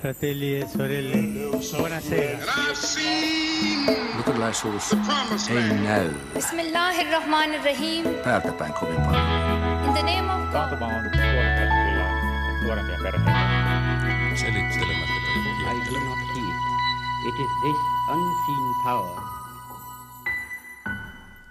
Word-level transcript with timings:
fratelli 0.00 0.60
e 0.60 0.66
sorelle, 0.68 1.16
buonasera. 1.76 2.38
Luterilaisuus 4.16 4.92
ei 5.50 5.78
näy 5.84 6.10
Bismillahirrahmanirrahim. 6.34 8.04
täältä 8.24 8.52
päin 8.52 8.72
kovin 8.72 9.00
paljon. 9.00 9.26
In 9.86 9.92
the 9.92 10.02
name 10.02 10.32
of 10.32 10.40
God. 10.52 10.82
On 10.82 10.90
nuorempia 12.64 12.98
perheitä. 13.02 13.30
Selittelemättä 14.34 15.16
I 15.66 15.90
do 15.90 16.00
not. 16.00 16.16
It 17.26 17.34
is 17.40 17.50
this 17.62 17.76
unseen 18.08 18.74
power 18.84 19.20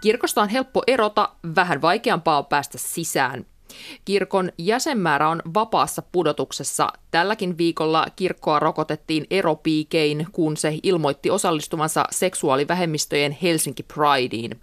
Kirkosta 0.02 0.42
on 0.42 0.50
helppo 0.50 0.84
erota, 0.88 1.30
vähän 1.56 1.82
vaikeampaa 1.82 2.38
on 2.38 2.46
päästä 2.46 2.78
sisään. 2.78 3.46
Kirkon 4.06 4.52
jäsenmäärä 4.58 5.30
on 5.30 5.42
vapaassa 5.54 6.02
pudotuksessa. 6.12 6.94
Tälläkin 7.12 7.58
viikolla 7.58 8.06
kirkkoa 8.16 8.60
rokotettiin 8.60 9.26
eropiikein, 9.30 10.28
kun 10.32 10.58
se 10.58 10.80
ilmoitti 10.84 11.30
osallistuvansa 11.30 12.06
seksuaalivähemmistöjen 12.12 13.38
Helsinki 13.42 13.84
Prideen. 13.84 14.60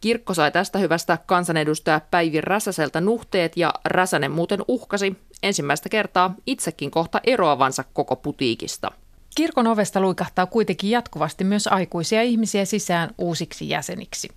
Kirkko 0.00 0.34
sai 0.34 0.52
tästä 0.52 0.78
hyvästä 0.78 1.18
kansanedustaja 1.26 2.00
Päivi 2.10 2.40
Räsäseltä 2.40 3.00
nuhteet 3.00 3.56
ja 3.56 3.74
Räsänen 3.84 4.30
muuten 4.30 4.60
uhkasi 4.68 5.16
ensimmäistä 5.42 5.88
kertaa 5.88 6.34
itsekin 6.46 6.90
kohta 6.90 7.20
eroavansa 7.24 7.84
koko 7.92 8.16
putiikista. 8.16 8.90
Kirkon 9.34 9.66
ovesta 9.66 10.00
luikahtaa 10.00 10.46
kuitenkin 10.46 10.90
jatkuvasti 10.90 11.44
myös 11.44 11.66
aikuisia 11.66 12.22
ihmisiä 12.22 12.64
sisään 12.64 13.10
uusiksi 13.18 13.68
jäseniksi. 13.68 14.28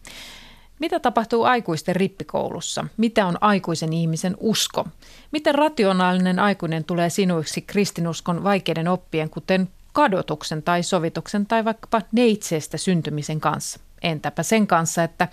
Mitä 0.80 1.00
tapahtuu 1.00 1.44
aikuisten 1.44 1.96
rippikoulussa? 1.96 2.86
Mitä 2.98 3.26
on 3.26 3.38
aikuisen 3.42 3.94
ihmisen 3.94 4.38
usko? 4.40 4.88
Miten 5.32 5.56
rationaalinen 5.56 6.40
aikuinen 6.40 6.84
tulee 6.84 7.10
sinuiksi 7.10 7.62
kristinuskon 7.62 8.44
vaikeiden 8.44 8.88
oppien, 8.88 9.30
kuten 9.30 9.70
kadotuksen 9.94 10.64
tai 10.64 10.84
sovituksen 10.84 11.46
tai 11.46 11.66
vaikkapa 11.66 12.02
neitseestä 12.12 12.78
syntymisen 12.78 13.40
kanssa? 13.40 13.80
Entäpä 14.02 14.44
sen 14.44 14.68
kanssa, 14.68 15.04
että 15.04 15.28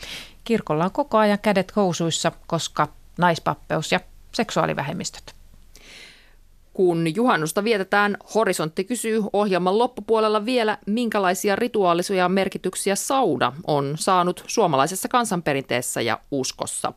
kirkolla 0.45 0.85
on 0.85 0.91
koko 0.93 1.19
ajan 1.19 1.39
kädet 1.39 1.77
housuissa, 1.77 2.33
koska 2.47 2.89
naispappeus 3.19 3.93
ja 3.93 4.01
seksuaalivähemmistöt. 4.33 5.36
Kun 6.77 7.15
juhannusta 7.15 7.65
vietetään, 7.65 8.17
Horisontti 8.35 8.85
kysyy 8.85 9.23
ohjelman 9.33 9.79
loppupuolella 9.79 10.45
vielä, 10.45 10.79
minkälaisia 10.87 11.57
rituaalisia 11.57 12.29
merkityksiä 12.29 12.95
sauna 12.95 13.53
on 13.67 13.95
saanut 13.99 14.45
suomalaisessa 14.47 15.09
kansanperinteessä 15.09 16.01
ja 16.01 16.19
uskossa. 16.31 16.93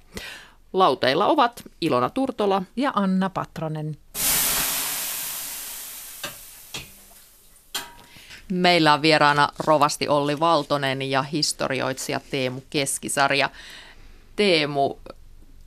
Lauteilla 0.74 1.28
ovat 1.28 1.64
Ilona 1.82 2.10
Turtola 2.10 2.64
Ja 2.76 2.92
Anna 2.96 3.30
Patronen. 3.30 3.98
Meillä 8.52 8.94
on 8.94 9.02
vieraana 9.02 9.50
rovasti 9.60 10.08
Olli 10.08 10.40
Valtonen 10.40 11.02
ja 11.02 11.22
historioitsija 11.22 12.20
Teemu 12.32 12.62
Keskisarja. 12.70 13.50
Teemu, 14.36 14.96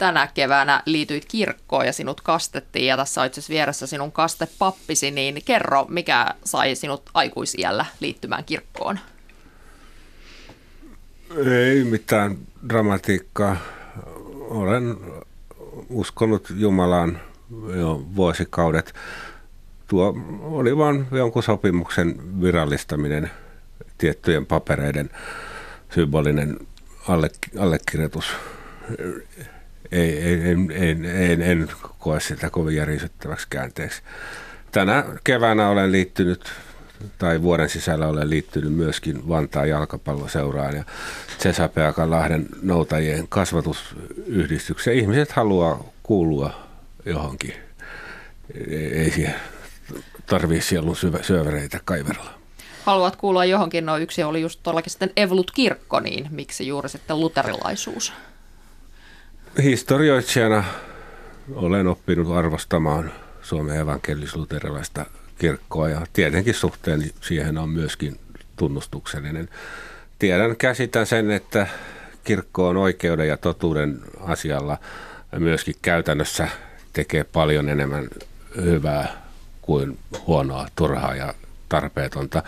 tänä 0.02 0.28
keväänä 0.34 0.82
liityit 0.86 1.24
kirkkoon 1.24 1.86
ja 1.86 1.92
sinut 1.92 2.20
kastettiin 2.20 2.86
ja 2.86 2.96
tässä 2.96 3.20
on 3.20 3.26
itse 3.26 3.42
vieressä 3.48 3.86
sinun 3.86 4.12
kastepappisi, 4.12 5.10
niin 5.10 5.42
kerro, 5.44 5.86
mikä 5.88 6.34
sai 6.44 6.74
sinut 6.74 7.10
aikuisiällä 7.14 7.86
liittymään 8.00 8.44
kirkkoon? 8.44 8.98
Ei 11.46 11.84
mitään 11.84 12.38
dramatiikkaa. 12.68 13.56
Olen 14.40 14.96
uskonut 15.88 16.48
Jumalaan 16.56 17.20
jo 17.76 18.04
vuosikaudet. 18.16 18.94
Tuo 19.88 20.16
oli 20.42 20.76
vain 20.76 21.06
jonkun 21.10 21.42
sopimuksen 21.42 22.40
virallistaminen, 22.42 23.30
tiettyjen 23.98 24.46
papereiden 24.46 25.10
symbolinen 25.94 26.58
alle, 27.08 27.30
allekirjoitus. 27.58 28.26
Ei, 29.92 30.50
en, 30.50 30.70
en, 30.70 31.04
en, 31.04 31.42
en 31.42 31.68
koe 31.98 32.20
sitä 32.20 32.50
kovin 32.50 32.76
järisyttäväksi 32.76 33.46
käänteeksi. 33.50 34.02
Tänä 34.72 35.04
keväänä 35.24 35.68
olen 35.68 35.92
liittynyt 35.92 36.52
tai 37.18 37.42
vuoden 37.42 37.68
sisällä 37.68 38.08
olen 38.08 38.30
liittynyt 38.30 38.72
myöskin 38.72 39.28
Vantaan 39.28 39.68
jalkapalloseuraan 39.68 40.76
ja 40.76 40.84
Cesapeakanlahden 41.38 42.46
noutajien 42.62 43.28
kasvatusyhdistykseen. 43.28 44.96
Ihmiset 44.96 45.32
haluaa 45.32 45.84
kuulua 46.02 46.68
johonkin. 47.06 47.54
Ei 48.92 49.10
siihen 49.10 49.34
tarvitse 50.26 50.68
sielun 50.68 50.96
syövereitä 51.22 51.80
kaiverella. 51.84 52.30
Haluat 52.84 53.16
kuulla 53.16 53.44
johonkin, 53.44 53.86
no 53.86 53.96
yksi 53.96 54.22
oli 54.22 54.40
just 54.40 54.60
tuollakin 54.62 54.90
sitten 54.90 55.10
Evolut-kirkko, 55.16 56.00
niin 56.00 56.26
miksi 56.30 56.66
juuri 56.66 56.88
sitten 56.88 57.20
luterilaisuus? 57.20 58.12
Historioitsijana 59.58 60.64
olen 61.54 61.86
oppinut 61.86 62.36
arvostamaan 62.36 63.12
Suomen 63.42 63.76
evankelis-luterilaista 63.76 65.06
kirkkoa 65.38 65.88
ja 65.88 66.06
tietenkin 66.12 66.54
suhteeni 66.54 67.10
siihen 67.20 67.58
on 67.58 67.68
myöskin 67.68 68.20
tunnustuksellinen. 68.56 69.48
Tiedän, 70.18 70.56
käsitän 70.56 71.06
sen, 71.06 71.30
että 71.30 71.66
kirkko 72.24 72.68
on 72.68 72.76
oikeuden 72.76 73.28
ja 73.28 73.36
totuuden 73.36 74.00
asialla 74.20 74.78
myöskin 75.38 75.74
käytännössä 75.82 76.48
tekee 76.92 77.24
paljon 77.24 77.68
enemmän 77.68 78.08
hyvää 78.56 79.22
kuin 79.62 79.98
huonoa, 80.26 80.66
turhaa 80.76 81.14
ja 81.14 81.34
tarpeetonta. 81.68 82.42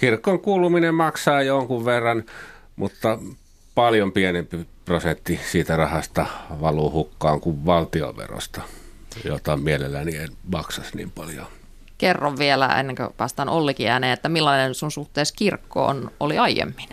Kirkon 0.00 0.40
kuuluminen 0.40 0.94
maksaa 0.94 1.42
jonkun 1.42 1.84
verran, 1.84 2.24
mutta 2.76 3.18
paljon 3.74 4.12
pienempi 4.12 4.66
prosentti 4.84 5.40
siitä 5.50 5.76
rahasta 5.76 6.26
valuu 6.60 6.90
hukkaan 6.92 7.40
kuin 7.40 7.66
valtioverosta, 7.66 8.62
jota 9.24 9.56
mielelläni 9.56 10.16
en 10.16 10.28
maksaisi 10.52 10.96
niin 10.96 11.10
paljon. 11.10 11.46
Kerro 11.98 12.38
vielä, 12.38 12.66
ennen 12.66 12.96
kuin 12.96 13.08
päästään 13.16 13.48
Ollikin 13.48 13.90
ääneen, 13.90 14.12
että 14.12 14.28
millainen 14.28 14.74
sun 14.74 14.90
suhteessa 14.90 15.34
kirkkoon 15.38 16.10
oli 16.20 16.38
aiemmin? 16.38 16.88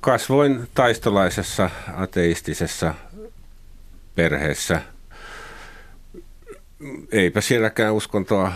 Kasvoin 0.00 0.68
taistolaisessa 0.74 1.70
ateistisessa 1.96 2.94
perheessä. 4.14 4.82
Eipä 7.12 7.40
sielläkään 7.40 7.94
uskontoa 7.94 8.52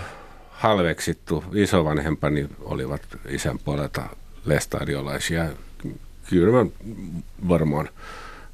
halveksittu. 0.50 1.44
Isovanhempani 1.54 2.48
olivat 2.60 3.02
isän 3.28 3.58
puolelta 3.58 4.02
lestadiolaisia. 4.48 5.48
Kyllä 6.31 6.64
mä 6.64 6.70
varmaan 7.48 7.88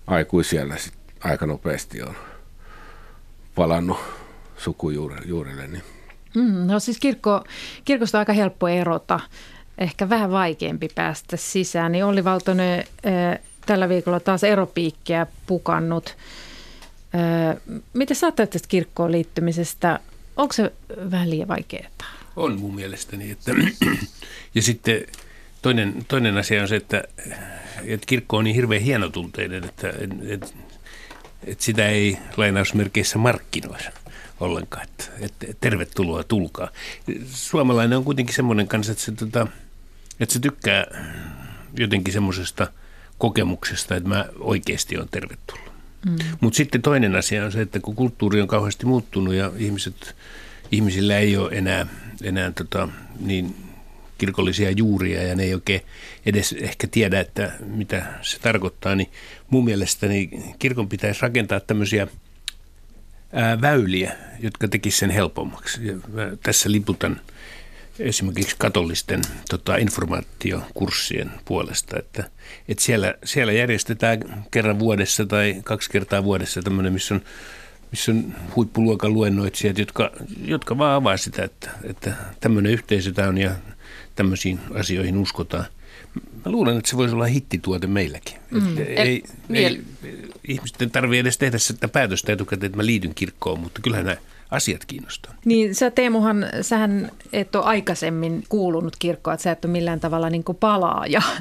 aikuisiellä 0.06 0.76
sit 0.76 0.94
aika 1.20 1.46
nopeasti 1.46 2.02
on 2.02 2.14
palannut 3.54 3.98
sukujuurille. 4.56 5.66
Niin. 5.66 5.82
Mm, 6.34 6.66
no 6.66 6.80
siis 6.80 6.98
kirkko, 6.98 7.44
kirkosta 7.84 8.18
on 8.18 8.20
aika 8.20 8.32
helppo 8.32 8.68
erota, 8.68 9.20
ehkä 9.78 10.08
vähän 10.08 10.30
vaikeampi 10.30 10.88
päästä 10.94 11.36
sisään. 11.36 11.92
Niin 11.92 12.04
Olli 12.04 12.24
Valtonen 12.24 12.84
äh, 13.06 13.38
tällä 13.66 13.88
viikolla 13.88 14.20
taas 14.20 14.44
eropiikkiä 14.44 15.26
pukannut. 15.46 16.16
Äh, 17.14 17.56
miten 17.92 18.16
sä 18.16 18.26
ajattelet 18.26 18.50
tästä 18.50 18.68
kirkkoon 18.68 19.12
liittymisestä? 19.12 20.00
Onko 20.36 20.52
se 20.52 20.72
vähän 21.10 21.30
liian 21.30 21.48
vaikeaa? 21.48 21.88
On 22.36 22.60
mun 22.60 22.74
mielestäni. 22.74 23.30
Että, 23.30 23.52
ja 24.54 24.62
sitten 24.62 25.06
toinen, 25.64 26.04
toinen 26.08 26.38
asia 26.38 26.62
on 26.62 26.68
se, 26.68 26.76
että, 26.76 27.04
että 27.84 28.06
kirkko 28.06 28.36
on 28.36 28.44
niin 28.44 28.56
hirveän 28.56 28.82
hienotunteinen, 28.82 29.64
että, 29.64 29.92
että, 30.28 30.46
että 31.46 31.64
sitä 31.64 31.88
ei 31.88 32.18
lainausmerkeissä 32.36 33.18
markkinoida 33.18 33.92
ollenkaan, 34.40 34.84
että, 34.84 35.04
että 35.20 35.46
tervetuloa, 35.60 36.24
tulkaa. 36.24 36.68
Suomalainen 37.26 37.98
on 37.98 38.04
kuitenkin 38.04 38.34
semmoinen 38.34 38.68
kanssa, 38.68 38.92
että 38.92 39.04
se, 39.04 39.12
tota, 39.12 39.46
että 40.20 40.32
se 40.32 40.40
tykkää 40.40 40.84
jotenkin 41.76 42.14
semmoisesta 42.14 42.66
kokemuksesta, 43.18 43.96
että 43.96 44.08
mä 44.08 44.24
oikeasti 44.38 44.98
on 44.98 45.08
tervetullut. 45.10 45.72
Mm. 46.06 46.16
Mutta 46.40 46.56
sitten 46.56 46.82
toinen 46.82 47.16
asia 47.16 47.44
on 47.44 47.52
se, 47.52 47.60
että 47.60 47.80
kun 47.80 47.94
kulttuuri 47.94 48.40
on 48.40 48.48
kauheasti 48.48 48.86
muuttunut 48.86 49.34
ja 49.34 49.52
ihmiset, 49.56 50.16
ihmisillä 50.72 51.18
ei 51.18 51.36
ole 51.36 51.50
enää, 51.52 51.86
enää 52.22 52.50
tota, 52.50 52.88
niin 53.20 53.63
kirkollisia 54.26 54.70
juuria 54.70 55.22
ja 55.22 55.34
ne 55.34 55.42
ei 55.42 55.54
oikein 55.54 55.80
edes 56.26 56.54
ehkä 56.60 56.86
tiedä, 56.86 57.20
että 57.20 57.52
mitä 57.66 58.04
se 58.22 58.38
tarkoittaa, 58.38 58.94
niin 58.94 59.10
mun 59.50 59.64
mielestäni 59.64 60.30
kirkon 60.58 60.88
pitäisi 60.88 61.22
rakentaa 61.22 61.60
tämmöisiä– 61.60 62.06
väyliä, 63.60 64.12
jotka 64.40 64.68
tekisivät 64.68 65.00
sen 65.00 65.10
helpommaksi. 65.10 65.86
Ja 65.86 65.94
tässä 66.42 66.70
liputan 66.70 67.20
esimerkiksi 67.98 68.56
katolisten 68.58 69.22
tota, 69.50 69.76
informaatiokurssien 69.76 71.30
puolesta, 71.44 71.98
että, 71.98 72.30
että 72.68 72.84
siellä, 72.84 73.14
siellä 73.24 73.52
järjestetään 73.52 74.44
kerran 74.50 74.78
vuodessa 74.78 75.26
tai 75.26 75.56
kaksi 75.64 75.90
kertaa 75.90 76.24
vuodessa 76.24 76.62
tämmöinen, 76.62 76.92
missä 76.92 77.14
on 77.14 77.22
missä 77.90 78.12
on 78.12 78.34
huippuluokan 78.56 79.12
luennoitsijat, 79.12 79.78
jotka, 79.78 80.10
jotka 80.44 80.78
vaan 80.78 80.94
avaa 80.94 81.16
sitä, 81.16 81.44
että, 81.44 81.70
että 81.84 82.14
tämmöinen 82.40 82.72
yhteisö 82.72 83.12
tämä 83.12 83.28
on 83.28 83.38
ja 83.38 83.50
tämmöisiin 84.14 84.60
asioihin 84.74 85.16
uskotaan. 85.16 85.64
Mä 86.44 86.52
luulen, 86.52 86.78
että 86.78 86.90
se 86.90 86.96
voisi 86.96 87.14
olla 87.14 87.24
hittituote 87.24 87.86
meilläkin. 87.86 88.38
Mm. 88.50 88.78
Ei, 88.78 89.22
ei, 89.50 89.82
ihmisten 90.48 90.90
tarvitse 90.90 91.20
edes 91.20 91.38
tehdä 91.38 91.58
sitä 91.58 91.88
päätöstä 91.88 92.32
etukäteen, 92.32 92.66
että 92.66 92.76
mä 92.76 92.86
liityn 92.86 93.14
kirkkoon, 93.14 93.60
mutta 93.60 93.82
kyllähän 93.82 94.06
nämä 94.06 94.16
asiat 94.50 94.84
kiinnostaa. 94.84 95.34
Niin 95.44 95.74
sä 95.74 95.90
Teemuhan, 95.90 96.46
sähän 96.60 97.10
et 97.32 97.56
ole 97.56 97.64
aikaisemmin 97.64 98.44
kuulunut 98.48 98.96
kirkkoa, 98.98 99.34
että 99.34 99.44
sä 99.44 99.52
et 99.52 99.64
ole 99.64 99.72
millään 99.72 100.00
tavalla 100.00 100.30
niin 100.30 100.44
palaaja. 100.60 101.22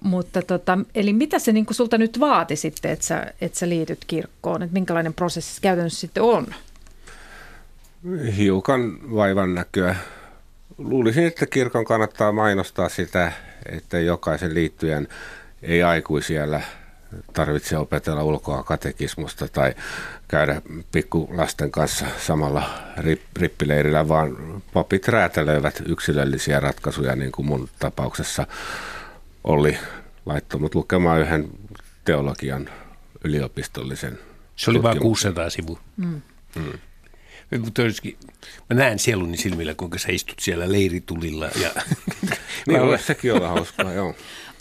Mutta 0.00 0.42
tota, 0.42 0.78
eli 0.94 1.12
mitä 1.12 1.38
se 1.38 1.52
niin 1.52 1.66
sulta 1.70 1.98
nyt 1.98 2.20
vaati 2.20 2.56
sitten, 2.56 2.90
että 2.90 3.04
sä, 3.04 3.26
että 3.40 3.58
sä 3.58 3.68
liityt 3.68 4.04
kirkkoon? 4.06 4.62
Että 4.62 4.74
minkälainen 4.74 5.14
prosessi 5.14 5.60
käytännössä 5.60 6.00
sitten 6.00 6.22
on? 6.22 6.46
Hiukan 8.36 9.14
vaivan 9.14 9.54
näköä. 9.54 9.96
Luulisin, 10.84 11.26
että 11.26 11.46
kirkon 11.46 11.84
kannattaa 11.84 12.32
mainostaa 12.32 12.88
sitä, 12.88 13.32
että 13.66 13.98
jokaisen 13.98 14.54
liittyjän 14.54 15.08
ei 15.62 15.82
aikuisiellä 15.82 16.60
tarvitse 17.32 17.78
opetella 17.78 18.24
ulkoa 18.24 18.62
katekismusta 18.62 19.48
tai 19.48 19.74
käydä 20.28 20.62
pikkulasten 20.92 21.70
kanssa 21.70 22.06
samalla 22.18 22.70
rippileirillä, 23.36 24.08
vaan 24.08 24.62
papit 24.72 25.08
räätälöivät 25.08 25.82
yksilöllisiä 25.86 26.60
ratkaisuja, 26.60 27.16
niin 27.16 27.32
kuin 27.32 27.46
mun 27.46 27.68
tapauksessa 27.78 28.46
oli 29.44 29.78
laittanut 30.26 30.74
lukemaan 30.74 31.20
yhden 31.20 31.48
teologian 32.04 32.68
yliopistollisen 33.24 34.18
Se 34.56 34.70
oli 34.70 34.82
vain 34.82 34.98
600 34.98 35.50
sivua. 35.50 35.80
Mm. 35.96 36.22
Mm. 36.56 36.78
Mutta 37.58 37.82
olisikin, 37.82 38.16
mä 38.70 38.76
näen 38.76 38.98
sieluni 38.98 39.36
silmillä, 39.36 39.74
kuinka 39.74 39.98
sä 39.98 40.08
istut 40.12 40.38
siellä 40.38 40.72
leiritulilla. 40.72 41.46
Ja... 41.46 41.70
niin 42.66 42.80
olisi 42.80 43.04
sekin 43.04 43.32
olla 43.34 43.48
hauskaa, 43.48 43.92
joo. 43.92 44.14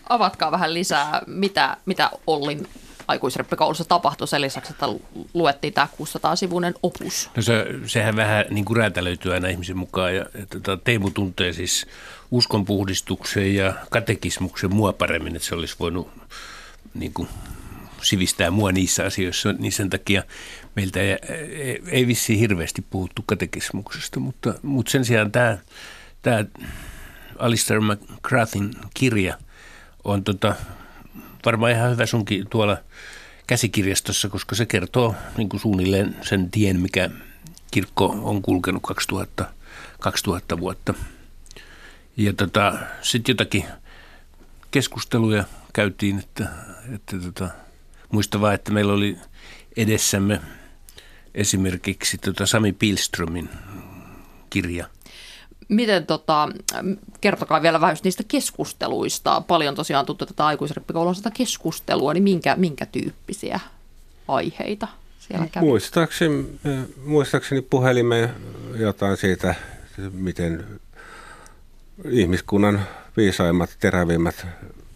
Avatkaa 0.10 0.52
vähän 0.52 0.74
lisää, 0.74 1.22
mitä, 1.28 1.78
mitä 1.86 2.12
Ollin 2.28 2.68
aikuisreppikoulussa 3.10 3.86
tapahtui 3.86 4.28
sen 4.28 4.42
lisäksi, 4.42 4.74
että 4.74 4.86
luettiin 5.34 5.74
tämä 5.74 5.88
600-sivuinen 6.02 6.74
opus? 6.84 7.30
No 7.36 7.42
se, 7.42 7.66
sehän 7.86 8.16
vähän 8.16 8.46
niin 8.50 8.66
kuin 8.66 8.78
räätälöityy 8.78 9.34
aina 9.34 9.48
ihmisen 9.48 9.78
mukaan. 9.78 10.16
Ja, 10.16 10.26
ja 10.40 10.46
tota, 10.46 10.78
Teemu 10.78 11.10
tuntee 11.10 11.54
siis 11.54 11.88
uskonpuhdistuksen 12.32 13.56
ja 13.56 13.74
katekismuksen 13.90 14.76
mua 14.76 14.94
paremmin, 14.94 15.36
että 15.36 15.48
se 15.48 15.56
olisi 15.56 15.76
voinut 15.80 16.10
niin 16.94 17.14
kuin, 17.14 17.30
sivistää 18.02 18.52
mua 18.52 18.72
niissä 18.72 19.06
asioissa, 19.06 19.54
niin 19.54 19.72
sen 19.72 19.90
takia 19.90 20.24
meiltä 20.80 21.00
ei, 21.00 21.18
ei, 21.50 21.82
ei 21.88 22.08
vissiin 22.08 22.40
hirveästi 22.40 22.86
puhuttu 22.90 23.24
katekismuksesta, 23.26 24.20
mutta, 24.20 24.54
mutta 24.64 24.92
sen 24.92 25.06
sijaan 25.06 25.32
tämä, 25.32 25.58
tämä 26.22 26.46
Alistair 27.40 27.82
McGrathin 27.82 28.72
kirja 28.94 29.38
on 30.04 30.24
tota, 30.24 30.56
varmaan 31.46 31.72
ihan 31.72 31.92
hyvä 31.92 32.06
sunkin 32.06 32.48
tuolla 32.50 32.78
käsikirjastossa, 33.48 34.30
koska 34.30 34.56
se 34.56 34.66
kertoo 34.66 35.16
niin 35.38 35.50
kuin 35.50 35.60
suunnilleen 35.60 36.16
sen 36.22 36.52
tien, 36.52 36.80
mikä 36.80 37.10
kirkko 37.72 38.06
on 38.06 38.42
kulkenut 38.42 38.84
2000, 38.84 39.46
2000 40.00 40.60
vuotta. 40.60 40.94
Ja 42.18 42.34
tota, 42.34 42.74
sitten 43.02 43.34
jotakin 43.34 43.66
keskusteluja 44.72 45.44
käytiin, 45.74 46.20
että, 46.20 46.48
että 46.96 47.18
tota, 47.20 47.50
muista 48.12 48.42
vaan, 48.42 48.56
että 48.56 48.72
meillä 48.72 48.94
oli 48.94 49.18
edessämme 49.78 50.42
esimerkiksi 51.40 52.18
tota 52.18 52.46
Sami 52.46 52.74
Pilströmin 52.74 53.50
kirja. 54.50 54.88
Miten 55.70 56.06
tota, 56.06 56.50
kertokaa 57.22 57.62
vielä 57.62 57.82
vähän 57.82 57.98
niistä 58.04 58.24
keskusteluista. 58.28 59.42
Paljon 59.42 59.76
tosiaan 59.76 60.06
tuttu 60.06 60.26
tätä 60.26 60.46
aikuisrippikoulun 60.46 61.16
keskustelua, 61.34 62.14
niin 62.14 62.24
minkä, 62.24 62.56
minkä 62.56 62.86
tyyppisiä 62.86 63.60
aiheita 64.28 64.88
siellä 65.20 65.48
kävi? 65.48 65.66
Muistaakseni, 65.66 66.46
muistaakseni 67.06 67.62
puhelimme 67.62 68.30
jotain 68.76 69.18
siitä, 69.18 69.56
miten 70.12 70.66
ihmiskunnan 72.10 72.88
viisaimmat, 73.18 73.78
terävimmät 73.80 74.48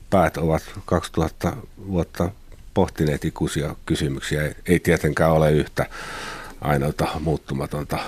päät 0.10 0.38
ovat 0.38 0.64
2000 0.86 1.54
vuotta 1.88 2.32
pohtineet 2.74 3.26
ikuisia 3.26 3.76
kysymyksiä. 3.86 4.56
Ei 4.66 4.80
tietenkään 4.80 5.32
ole 5.32 5.52
yhtä 5.52 5.86
ainoata 6.62 7.08
muuttumatonta 7.20 8.00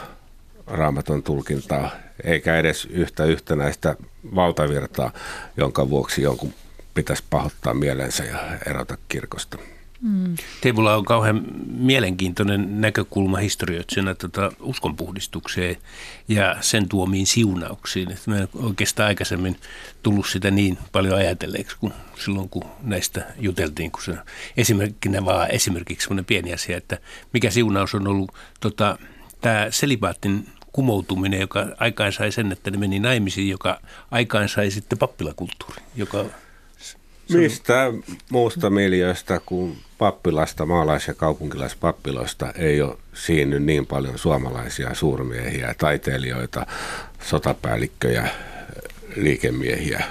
raamaton 0.67 1.23
tulkintaa, 1.23 1.91
eikä 2.23 2.57
edes 2.57 2.85
yhtä 2.85 3.25
yhtenäistä 3.25 3.95
valtavirtaa, 4.35 5.11
jonka 5.57 5.89
vuoksi 5.89 6.21
jonkun 6.21 6.53
pitäisi 6.93 7.23
pahoittaa 7.29 7.73
mielensä 7.73 8.23
ja 8.23 8.39
erota 8.65 8.97
kirkosta. 9.09 9.57
Mm. 10.01 10.35
Teivulla 10.61 10.95
on 10.95 11.05
kauhean 11.05 11.45
mielenkiintoinen 11.67 12.81
näkökulma 12.81 13.37
historioitsijana 13.37 14.15
tota 14.15 14.51
uskonpuhdistukseen 14.59 15.77
ja 16.27 16.55
sen 16.61 16.89
tuomiin 16.89 17.27
siunauksiin. 17.27 18.11
Että 18.11 18.31
mä 18.31 18.37
en 18.37 18.47
oikeastaan 18.53 19.07
aikaisemmin 19.07 19.57
tullut 20.03 20.27
sitä 20.27 20.51
niin 20.51 20.77
paljon 20.91 21.17
ajatelleeksi 21.17 21.77
kuin 21.79 21.93
silloin, 22.25 22.49
kun 22.49 22.63
näistä 22.83 23.25
juteltiin. 23.39 23.91
Kun 23.91 24.03
se 24.03 24.17
esimerkkinä 24.57 25.25
vaan 25.25 25.51
esimerkiksi 25.51 26.03
sellainen 26.03 26.25
pieni 26.25 26.53
asia, 26.53 26.77
että 26.77 26.97
mikä 27.33 27.49
siunaus 27.49 27.95
on 27.95 28.07
ollut 28.07 28.31
tota, 28.59 28.97
tämä 29.41 29.67
selibaattin 29.69 30.49
kumoutuminen, 30.71 31.39
joka 31.39 31.65
aikaan 31.77 32.11
sai 32.11 32.31
sen, 32.31 32.51
että 32.51 32.71
ne 32.71 32.77
meni 32.77 32.99
naimisiin, 32.99 33.49
joka 33.49 33.81
aikaan 34.11 34.49
sai 34.49 34.71
sitten 34.71 34.97
pappilakulttuuri, 34.97 35.81
joka 35.95 36.25
Mistä 37.33 37.93
muusta 38.29 38.69
miljöistä 38.69 39.41
kuin 39.45 39.77
pappilasta, 39.97 40.65
maalais- 40.65 41.07
ja 41.07 41.13
kaupunkilaispappiloista 41.13 42.51
ei 42.51 42.81
ole 42.81 42.97
siinny 43.13 43.59
niin 43.59 43.85
paljon 43.85 44.17
suomalaisia 44.17 44.93
suurmiehiä, 44.93 45.75
taiteilijoita, 45.77 46.65
sotapäällikköjä, 47.21 48.29
liikemiehiä, 49.15 50.05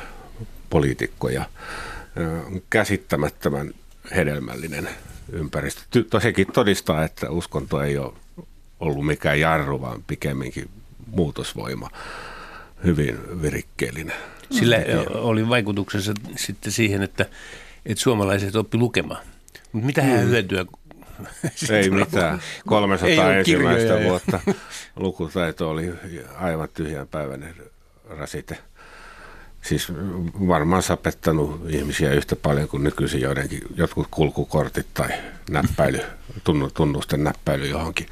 poliitikkoja. 0.71 1.45
Käsittämättömän 2.71 3.75
hedelmällinen 4.17 4.89
ympäristö. 5.33 5.83
Sekin 6.23 6.47
todistaa, 6.53 7.05
että 7.05 7.31
uskonto 7.31 7.83
ei 7.83 7.99
ole 7.99 8.13
ollut 8.81 9.07
mikään 9.07 9.41
jarru, 9.41 9.81
vaan 9.81 10.03
pikemminkin 10.07 10.69
muutosvoima, 11.07 11.91
hyvin 12.85 13.43
virikkeellinen. 13.43 14.17
Sillä 14.51 14.77
oli 15.15 15.49
vaikutuksensa 15.49 16.13
sitten 16.37 16.73
siihen, 16.73 17.03
että, 17.03 17.27
että 17.87 18.03
suomalaiset 18.03 18.57
oppi 18.57 18.79
lukemaan. 18.79 19.23
Mutta 19.73 19.87
mitä 19.87 20.03
hän 20.03 20.21
mm. 20.21 20.29
hyötyä? 20.29 20.65
Ei 21.71 21.91
mitään. 21.91 22.41
300 22.67 23.35
ensimmäistä 23.35 24.03
vuotta 24.05 24.41
lukutaito 24.97 25.71
oli 25.71 25.95
aivan 26.37 26.69
tyhjän 26.75 27.09
päiväinen 27.09 27.55
rasite. 28.09 28.59
Siis 29.63 29.93
varmaan 30.49 30.83
sapettanut 30.83 31.61
ihmisiä 31.69 32.13
yhtä 32.13 32.37
paljon 32.37 32.69
kuin 32.69 32.85
nykyisin 32.85 33.21
joidenkin 33.21 33.61
jotkut 33.77 34.07
kulkukortit 34.11 34.87
tai 34.95 35.09
näppäily, 35.51 36.01
tunnusten 36.75 37.25
näppäily 37.25 37.69
johonkin. 37.69 38.07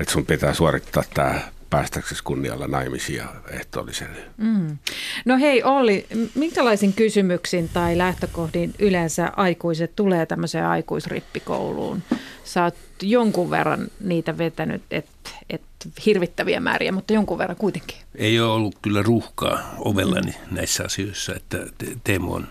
Että 0.00 0.12
sun 0.12 0.26
pitää 0.26 0.54
suorittaa 0.54 1.02
tämä 1.14 1.40
päästäksesi 1.70 2.22
kunnialla 2.24 2.66
naimisia 2.66 3.28
ehtoolliselle. 3.50 4.18
Mm. 4.36 4.78
No 5.24 5.38
hei 5.38 5.62
Olli, 5.62 6.06
minkälaisin 6.34 6.92
kysymyksin 6.92 7.68
tai 7.68 7.98
lähtökohdin 7.98 8.74
yleensä 8.78 9.32
aikuiset 9.36 9.96
tulee 9.96 10.26
tämmöiseen 10.26 10.66
aikuisrippikouluun? 10.66 12.02
Sä 12.44 12.64
oot 12.64 12.74
jonkun 13.02 13.50
verran 13.50 13.88
niitä 14.00 14.38
vetänyt, 14.38 14.82
et, 14.90 15.06
et 15.50 15.62
hirvittäviä 16.06 16.60
määriä, 16.60 16.92
mutta 16.92 17.12
jonkun 17.12 17.38
verran 17.38 17.56
kuitenkin. 17.56 17.96
Ei 18.14 18.40
ole 18.40 18.52
ollut 18.52 18.78
kyllä 18.82 19.02
ruuhkaa 19.02 19.74
ovellani 19.78 20.34
näissä 20.50 20.84
asioissa, 20.84 21.34
että 21.34 21.58
Teemu 22.04 22.34
on 22.34 22.48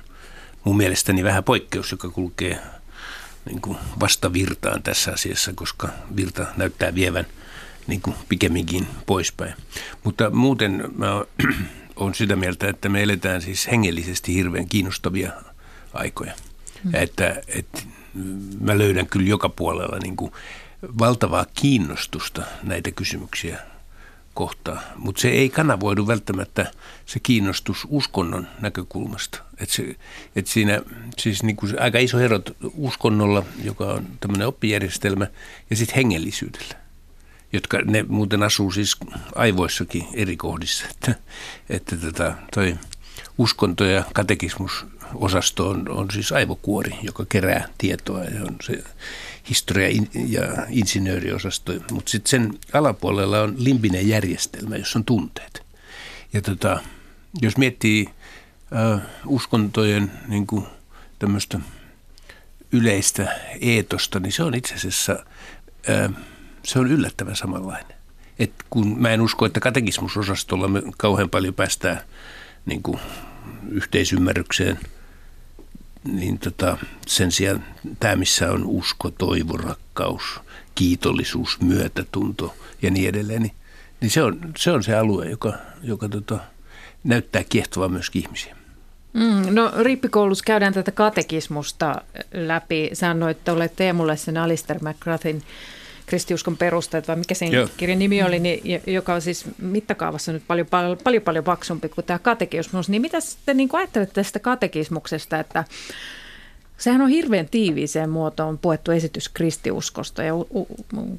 mun 0.63 0.77
mielestäni 0.77 1.23
vähän 1.23 1.43
poikkeus, 1.43 1.91
joka 1.91 2.09
kulkee 2.09 2.59
niin 3.45 3.61
kuin 3.61 3.77
vastavirtaan 3.99 4.83
tässä 4.83 5.11
asiassa, 5.11 5.51
koska 5.55 5.89
virta 6.15 6.45
näyttää 6.57 6.95
vievän– 6.95 7.25
niin 7.87 8.01
kuin 8.01 8.15
pikemminkin 8.29 8.87
poispäin. 9.05 9.53
Mutta 10.03 10.29
muuten 10.29 10.83
mä 10.97 11.25
olen 11.95 12.15
sitä 12.15 12.35
mieltä, 12.35 12.69
että 12.69 12.89
me 12.89 13.03
eletään 13.03 13.41
siis 13.41 13.67
hengellisesti 13.67 14.33
hirveän 14.33 14.67
kiinnostavia 14.67 15.31
aikoja. 15.93 16.33
Mm. 16.83 16.95
Että, 16.95 17.41
että 17.47 17.81
mä 18.59 18.77
löydän 18.77 19.07
kyllä 19.07 19.29
joka 19.29 19.49
puolella 19.49 19.97
niin 20.03 20.15
kuin 20.15 20.31
valtavaa 20.99 21.45
kiinnostusta 21.53 22.41
näitä 22.63 22.91
kysymyksiä 22.91 23.59
kohtaa. 24.33 24.81
Mutta 24.95 25.21
se 25.21 25.29
ei 25.29 25.49
kanavoidu 25.49 26.07
välttämättä 26.07 26.71
se 27.05 27.19
kiinnostus 27.19 27.87
uskonnon 27.89 28.47
näkökulmasta. 28.61 29.39
Et 29.57 29.69
se, 29.69 29.95
et 30.35 30.47
siinä 30.47 30.81
siis 31.17 31.43
niinku 31.43 31.67
aika 31.79 31.99
iso 31.99 32.19
ero 32.19 32.39
uskonnolla, 32.73 33.43
joka 33.63 33.85
on 33.85 34.07
tämmöinen 34.19 34.47
oppijärjestelmä, 34.47 35.27
ja 35.69 35.75
sitten 35.75 35.95
hengellisyydellä 35.95 36.84
jotka 37.55 37.81
ne 37.81 38.05
muuten 38.07 38.43
asuu 38.43 38.71
siis 38.71 38.97
aivoissakin 39.35 40.07
eri 40.13 40.37
kohdissa. 40.37 40.85
Että, 40.91 41.15
että 41.69 41.95
tota, 41.95 42.33
toi 42.53 42.75
uskonto 43.37 43.85
ja 43.85 44.03
katekismusosasto 44.13 45.69
on, 45.69 45.89
on 45.89 46.11
siis 46.11 46.31
aivokuori, 46.31 46.95
joka 47.01 47.25
kerää 47.29 47.67
tietoa 47.77 48.23
ja 48.23 48.43
on 48.43 48.55
se 48.61 48.83
historia- 49.49 50.01
ja 50.27 50.43
insinööriosasto. 50.69 51.73
Mutta 51.91 52.11
sitten 52.11 52.29
sen 52.29 52.59
alapuolella 52.73 53.41
on 53.41 53.55
limbinen 53.57 54.07
järjestelmä, 54.07 54.75
jossa 54.75 54.99
on 54.99 55.05
tunteet. 55.05 55.63
Ja 56.33 56.41
tota, 56.41 56.79
jos 57.41 57.57
miettii 57.57 58.09
äh, 58.75 59.01
uskontojen 59.25 60.11
niin 60.27 60.47
tämmöistä 61.19 61.59
yleistä 62.71 63.39
eetosta, 63.61 64.19
niin 64.19 64.31
se 64.31 64.43
on 64.43 64.55
itse 64.55 64.75
asiassa 64.75 65.25
äh, 65.89 66.11
se 66.65 66.79
on 66.79 66.91
yllättävän 66.91 67.35
samanlainen. 67.35 67.97
Et 68.39 68.51
kun 68.69 69.01
mä 69.01 69.09
en 69.09 69.21
usko, 69.21 69.45
että 69.45 69.59
katekismusosastolla 69.59 70.67
me 70.67 70.83
kauhean 70.97 71.29
paljon 71.29 71.53
päästään 71.53 72.01
niin 72.65 72.83
kuin 72.83 72.99
yhteisymmärrykseen, 73.69 74.79
niin 76.03 76.39
tota, 76.39 76.77
sen 77.07 77.31
sijaan 77.31 77.63
tämä, 77.99 78.15
missä 78.15 78.51
on 78.51 78.65
usko, 78.65 79.11
toivo, 79.11 79.57
rakkaus, 79.57 80.23
kiitollisuus, 80.75 81.61
myötätunto 81.61 82.55
ja 82.81 82.91
niin 82.91 83.09
edelleen, 83.09 83.41
niin, 83.41 83.53
niin 84.01 84.11
se, 84.11 84.23
on, 84.23 84.39
se 84.57 84.71
on 84.71 84.83
se 84.83 84.95
alue, 84.95 85.29
joka, 85.29 85.53
joka 85.83 86.09
tota, 86.09 86.39
näyttää 87.03 87.43
kiehtovaa 87.43 87.87
myös 87.89 88.11
ihmisiä. 88.13 88.55
Mm, 89.13 89.55
no 89.55 89.71
rippikoulussa 89.79 90.43
käydään 90.43 90.73
tätä 90.73 90.91
katekismusta 90.91 92.01
läpi. 92.33 92.89
Sanoit, 92.93 93.37
että 93.37 93.53
olet 93.53 93.75
Teemulle 93.75 94.17
sen 94.17 94.37
Alistair 94.37 94.79
McGrathin 94.83 95.43
kristiuskon 96.05 96.57
perusteet, 96.57 97.07
vai 97.07 97.15
mikä 97.15 97.35
sen 97.35 97.51
Joo. 97.51 97.67
kirjan 97.77 97.99
nimi 97.99 98.23
oli, 98.23 98.39
niin, 98.39 98.81
joka 98.87 99.13
on 99.13 99.21
siis 99.21 99.45
mittakaavassa 99.57 100.31
nyt 100.33 100.43
paljon, 100.47 100.67
paljon, 100.67 100.97
paljon, 101.03 101.23
paljon 101.23 101.43
paksumpi 101.43 101.89
kuin 101.89 102.05
tämä 102.05 102.19
katekismus. 102.19 102.89
Niin 102.89 103.01
mitä 103.01 103.19
sitten 103.19 103.57
niin 103.57 103.69
ajattelette 103.73 104.13
tästä 104.13 104.39
katekismuksesta, 104.39 105.39
että 105.39 105.63
Sehän 106.77 107.01
on 107.01 107.09
hirveän 107.09 107.49
tiiviiseen 107.49 108.09
muotoon 108.09 108.57
puettu 108.57 108.91
esitys 108.91 109.29
kristiuskosta 109.29 110.23
ja 110.23 110.35
u- 110.35 110.47
u- 110.53 110.67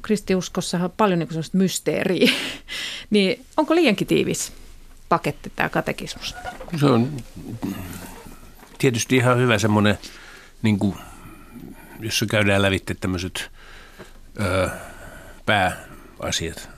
kristiuskossa 0.01 0.77
on 0.77 0.93
paljon 0.97 1.19
niin 1.19 1.29
sellaista 1.29 1.57
mysteeriä. 1.57 2.31
niin 3.09 3.45
onko 3.57 3.75
liiankin 3.75 4.07
tiivis 4.07 4.53
paketti 5.09 5.51
tämä 5.55 5.69
katekismus? 5.69 6.35
Se 6.79 6.85
on 6.85 7.17
tietysti 8.77 9.15
ihan 9.15 9.37
hyvä 9.37 9.59
semmoinen, 9.59 9.97
niin 10.61 10.79
kuin, 10.79 10.95
jossa 11.99 12.25
käydään 12.25 12.61
lävitte 12.61 12.95
tämmöiset 13.01 13.49
ö, 14.41 14.69
pääasiat. 15.45 16.69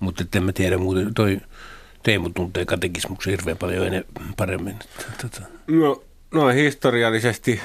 Mutta 0.00 0.24
en 0.36 0.44
mä 0.44 0.52
tiedä 0.52 0.78
muuten, 0.78 1.14
toi 1.14 1.40
Teemu 2.06 2.30
tuntee 2.30 2.64
katekismuksen 2.64 3.30
hirveän 3.30 3.56
paljon 3.56 3.86
ennen, 3.86 4.04
paremmin. 4.36 4.78
Tota. 5.22 5.40
No, 5.66 6.02
no 6.30 6.48
historiallisesti, 6.48 7.60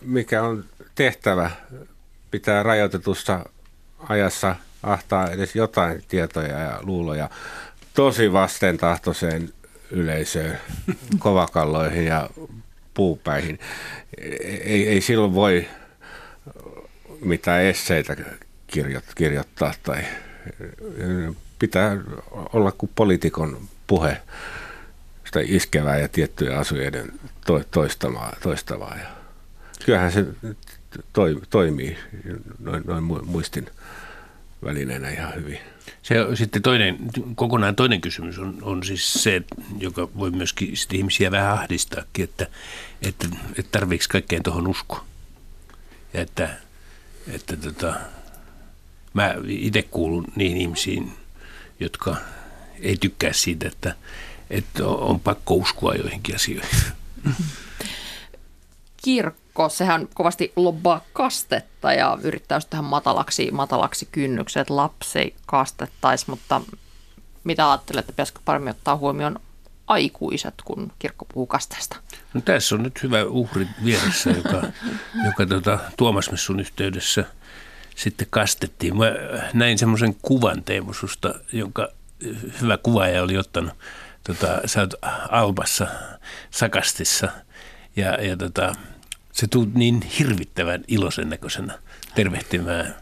mikä 0.00 0.42
on 0.42 0.64
tehtävä, 0.94 1.50
pitää 2.30 2.62
rajoitetussa 2.62 3.44
ajassa 4.08 4.56
ahtaa 4.82 5.30
edes 5.30 5.56
jotain 5.56 6.02
tietoja 6.08 6.58
ja 6.58 6.78
luuloja 6.82 7.30
tosi 7.94 8.32
vastentahtoiseen 8.32 9.48
yleisöön, 9.90 10.58
kovakalloihin 11.18 12.06
ja 12.06 12.30
puupäihin. 12.94 13.58
Ei, 14.64 14.88
ei 14.88 15.00
silloin 15.00 15.34
voi 15.34 15.68
mitään 17.24 17.62
esseitä 17.62 18.16
kirjoittaa 19.14 19.74
tai 19.82 20.04
pitää 21.58 21.96
olla 22.30 22.72
kuin 22.72 22.90
poliitikon 22.94 23.68
puhe 23.86 24.22
sitä 25.24 25.40
iskevää 25.44 25.98
ja 25.98 26.08
tiettyjä 26.08 26.58
asujeiden 26.58 27.12
toistamaa, 27.70 28.36
toistavaa. 28.42 28.96
Ja 28.96 29.06
kyllähän 29.84 30.12
se 30.12 30.26
toi, 31.12 31.40
toimii 31.50 31.98
noin, 32.58 32.82
noin 32.86 33.04
muistin 33.24 33.66
välineenä 34.64 35.10
ihan 35.10 35.34
hyvin. 35.34 35.58
Se 36.02 36.14
sitten 36.34 36.62
toinen, 36.62 36.98
kokonaan 37.34 37.76
toinen 37.76 38.00
kysymys 38.00 38.38
on, 38.38 38.58
on 38.62 38.84
siis 38.84 39.12
se, 39.12 39.42
joka 39.78 40.08
voi 40.18 40.30
myöskin 40.30 40.74
ihmisiä 40.92 41.30
vähän 41.30 41.52
ahdistaakin, 41.52 42.24
että, 42.24 42.46
että, 43.02 43.26
että 43.58 43.72
tarviiko 43.72 44.04
kaikkeen 44.08 44.42
tuohon 44.42 44.68
usko. 44.68 45.04
Ja 46.14 46.20
että, 46.20 46.56
että 47.34 47.56
tota, 47.56 47.94
mä 49.14 49.34
itse 49.48 49.82
kuulun 49.82 50.24
niihin 50.36 50.56
ihmisiin, 50.56 51.12
jotka 51.80 52.16
ei 52.80 52.96
tykkää 52.96 53.32
siitä, 53.32 53.68
että, 53.68 53.94
että 54.50 54.86
on 54.86 55.20
pakko 55.20 55.54
uskoa 55.54 55.94
joihinkin 55.94 56.34
asioihin. 56.34 56.70
Kirkko, 59.04 59.68
sehän 59.68 60.08
kovasti 60.14 60.52
lobbaa 60.56 61.04
kastetta 61.12 61.92
ja 61.92 62.18
yrittää 62.22 62.58
tähän 62.70 62.84
matalaksi, 62.84 63.50
matalaksi 63.50 64.08
kynnykset 64.12 64.70
lapsi 64.70 65.34
kastettaisiin, 65.46 66.30
mutta 66.30 66.60
mitä 67.44 67.70
ajattelette, 67.70 68.12
pitäisikö 68.12 68.40
paremmin 68.44 68.70
ottaa 68.70 68.96
huomioon 68.96 69.40
aikuiset, 69.86 70.54
kun 70.64 70.92
kirkko 70.98 71.24
puhuu 71.24 71.46
kasteesta? 71.46 71.96
No 72.34 72.40
tässä 72.40 72.74
on 72.74 72.82
nyt 72.82 73.02
hyvä 73.02 73.24
uhri 73.24 73.66
vieressä, 73.84 74.30
joka, 74.30 74.62
joka 75.24 75.46
tuota, 75.46 75.78
Tuomas 75.96 76.30
Messun 76.30 76.60
yhteydessä– 76.60 77.24
sitten 78.02 78.26
kastettiin. 78.30 78.96
Mä 78.96 79.12
näin 79.54 79.78
semmoisen 79.78 80.16
kuvan 80.22 80.64
Teemu 80.64 80.92
susta, 80.92 81.34
jonka 81.52 81.88
hyvä 82.60 82.76
kuvaaja 82.76 83.22
oli 83.22 83.38
ottanut. 83.38 83.72
Tota, 84.24 84.60
sä 84.66 84.80
oot 84.80 84.94
Albassa, 85.28 85.86
Sakastissa 86.50 87.28
ja, 87.96 88.12
ja 88.12 88.36
tota, 88.36 88.74
se 89.32 89.46
tuli 89.46 89.68
niin 89.74 90.02
hirvittävän 90.02 90.84
iloisen 90.88 91.30
näköisenä 91.30 91.78
tervehtimään 92.14 92.94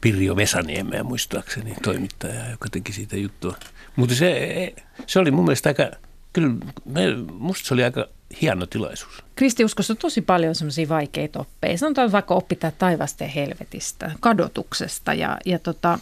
Pirjo 0.00 0.36
Vesaniemeä 0.36 1.02
muistaakseni 1.02 1.74
toimittaja, 1.82 2.50
joka 2.50 2.68
teki 2.70 2.92
siitä 2.92 3.16
juttua. 3.16 3.56
Mutta 3.96 4.14
se, 4.14 4.74
se 5.06 5.18
oli 5.18 5.30
mun 5.30 5.44
mielestä 5.44 5.70
aika, 5.70 5.90
kyllä 6.32 6.54
me, 6.84 7.02
musta 7.32 7.68
se 7.68 7.74
oli 7.74 7.84
aika 7.84 8.08
hieno 8.42 8.66
tilaisuus. 8.66 9.24
Kristiuskossa 9.36 9.92
on 9.92 9.96
tosi 9.96 10.20
paljon 10.20 10.54
semmoisia 10.54 10.88
vaikeita 10.88 11.40
oppeja. 11.40 11.78
Sanotaan 11.78 12.12
vaikka 12.12 12.34
oppittaa 12.34 12.70
taivasta 12.70 13.24
ja 13.24 13.30
helvetistä, 13.30 14.10
kadotuksesta 14.20 15.14
ja, 15.14 15.38
ja 15.44 15.58
tota, 15.58 15.98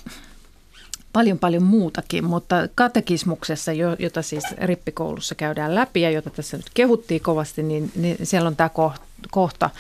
paljon 1.13 1.39
paljon 1.39 1.63
muutakin, 1.63 2.25
mutta 2.25 2.57
katekismuksessa, 2.75 3.73
jota 3.99 4.23
siis 4.23 4.45
rippikoulussa 4.59 5.35
käydään 5.35 5.75
läpi 5.75 6.01
ja 6.01 6.11
jota 6.11 6.31
tässä 6.31 6.57
nyt 6.57 6.71
kehuttiin 6.75 7.21
kovasti, 7.21 7.63
niin, 7.63 7.93
niin 7.95 8.17
siellä 8.23 8.47
on 8.47 8.57
tämä 8.57 8.71
kohta 9.31 9.71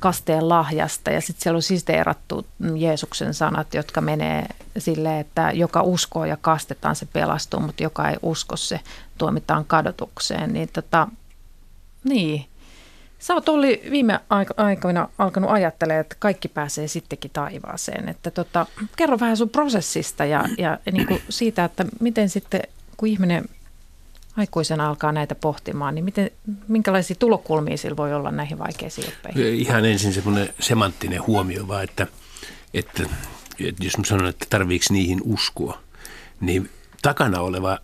kasteen 0.00 0.48
lahjasta 0.48 1.10
ja 1.10 1.20
sitten 1.20 1.42
siellä 1.42 1.56
on 1.56 1.62
siteerattu 1.62 2.46
Jeesuksen 2.76 3.34
sanat, 3.34 3.74
jotka 3.74 4.00
menee 4.00 4.46
sille, 4.78 5.20
että 5.20 5.50
joka 5.54 5.82
uskoo 5.82 6.24
ja 6.24 6.36
kastetaan 6.40 6.96
se 6.96 7.06
pelastuu, 7.12 7.60
mutta 7.60 7.82
joka 7.82 8.10
ei 8.10 8.16
usko 8.22 8.56
se 8.56 8.80
tuomitaan 9.18 9.64
kadotukseen. 9.64 10.52
Niin 10.52 10.68
tota, 10.72 11.08
niin. 12.08 12.44
Sä 13.18 13.34
oot 13.34 13.48
Olli 13.48 13.82
viime 13.90 14.20
aikoina 14.56 15.08
alkanut 15.18 15.50
ajattelemaan, 15.50 16.00
että 16.00 16.16
kaikki 16.18 16.48
pääsee 16.48 16.88
sittenkin 16.88 17.30
taivaaseen. 17.30 18.08
Että 18.08 18.30
tota, 18.30 18.66
kerro 18.96 19.20
vähän 19.20 19.36
sun 19.36 19.50
prosessista 19.50 20.24
ja, 20.24 20.44
ja 20.58 20.78
niin 20.92 21.06
kuin 21.06 21.22
siitä, 21.28 21.64
että 21.64 21.84
miten 22.00 22.28
sitten, 22.28 22.62
kun 22.96 23.08
ihminen 23.08 23.44
aikuisena 24.36 24.88
alkaa 24.88 25.12
näitä 25.12 25.34
pohtimaan, 25.34 25.94
niin 25.94 26.04
miten, 26.04 26.30
minkälaisia 26.68 27.16
tulokulmia 27.18 27.76
sillä 27.76 27.96
voi 27.96 28.14
olla 28.14 28.30
näihin 28.30 28.58
vaikeisiin 28.58 29.08
oppeihin? 29.08 29.54
Ihan 29.54 29.84
ensin 29.84 30.12
semmoinen 30.12 30.54
semanttinen 30.60 31.26
huomio 31.26 31.68
vaan, 31.68 31.84
että, 31.84 32.06
että, 32.74 33.02
että 33.60 33.84
jos 33.84 33.98
mä 33.98 34.04
sanon, 34.04 34.28
että 34.28 34.46
tarviiko 34.50 34.84
niihin 34.90 35.20
uskoa, 35.24 35.78
niin 36.40 36.70
takana 37.02 37.40
oleva 37.40 37.78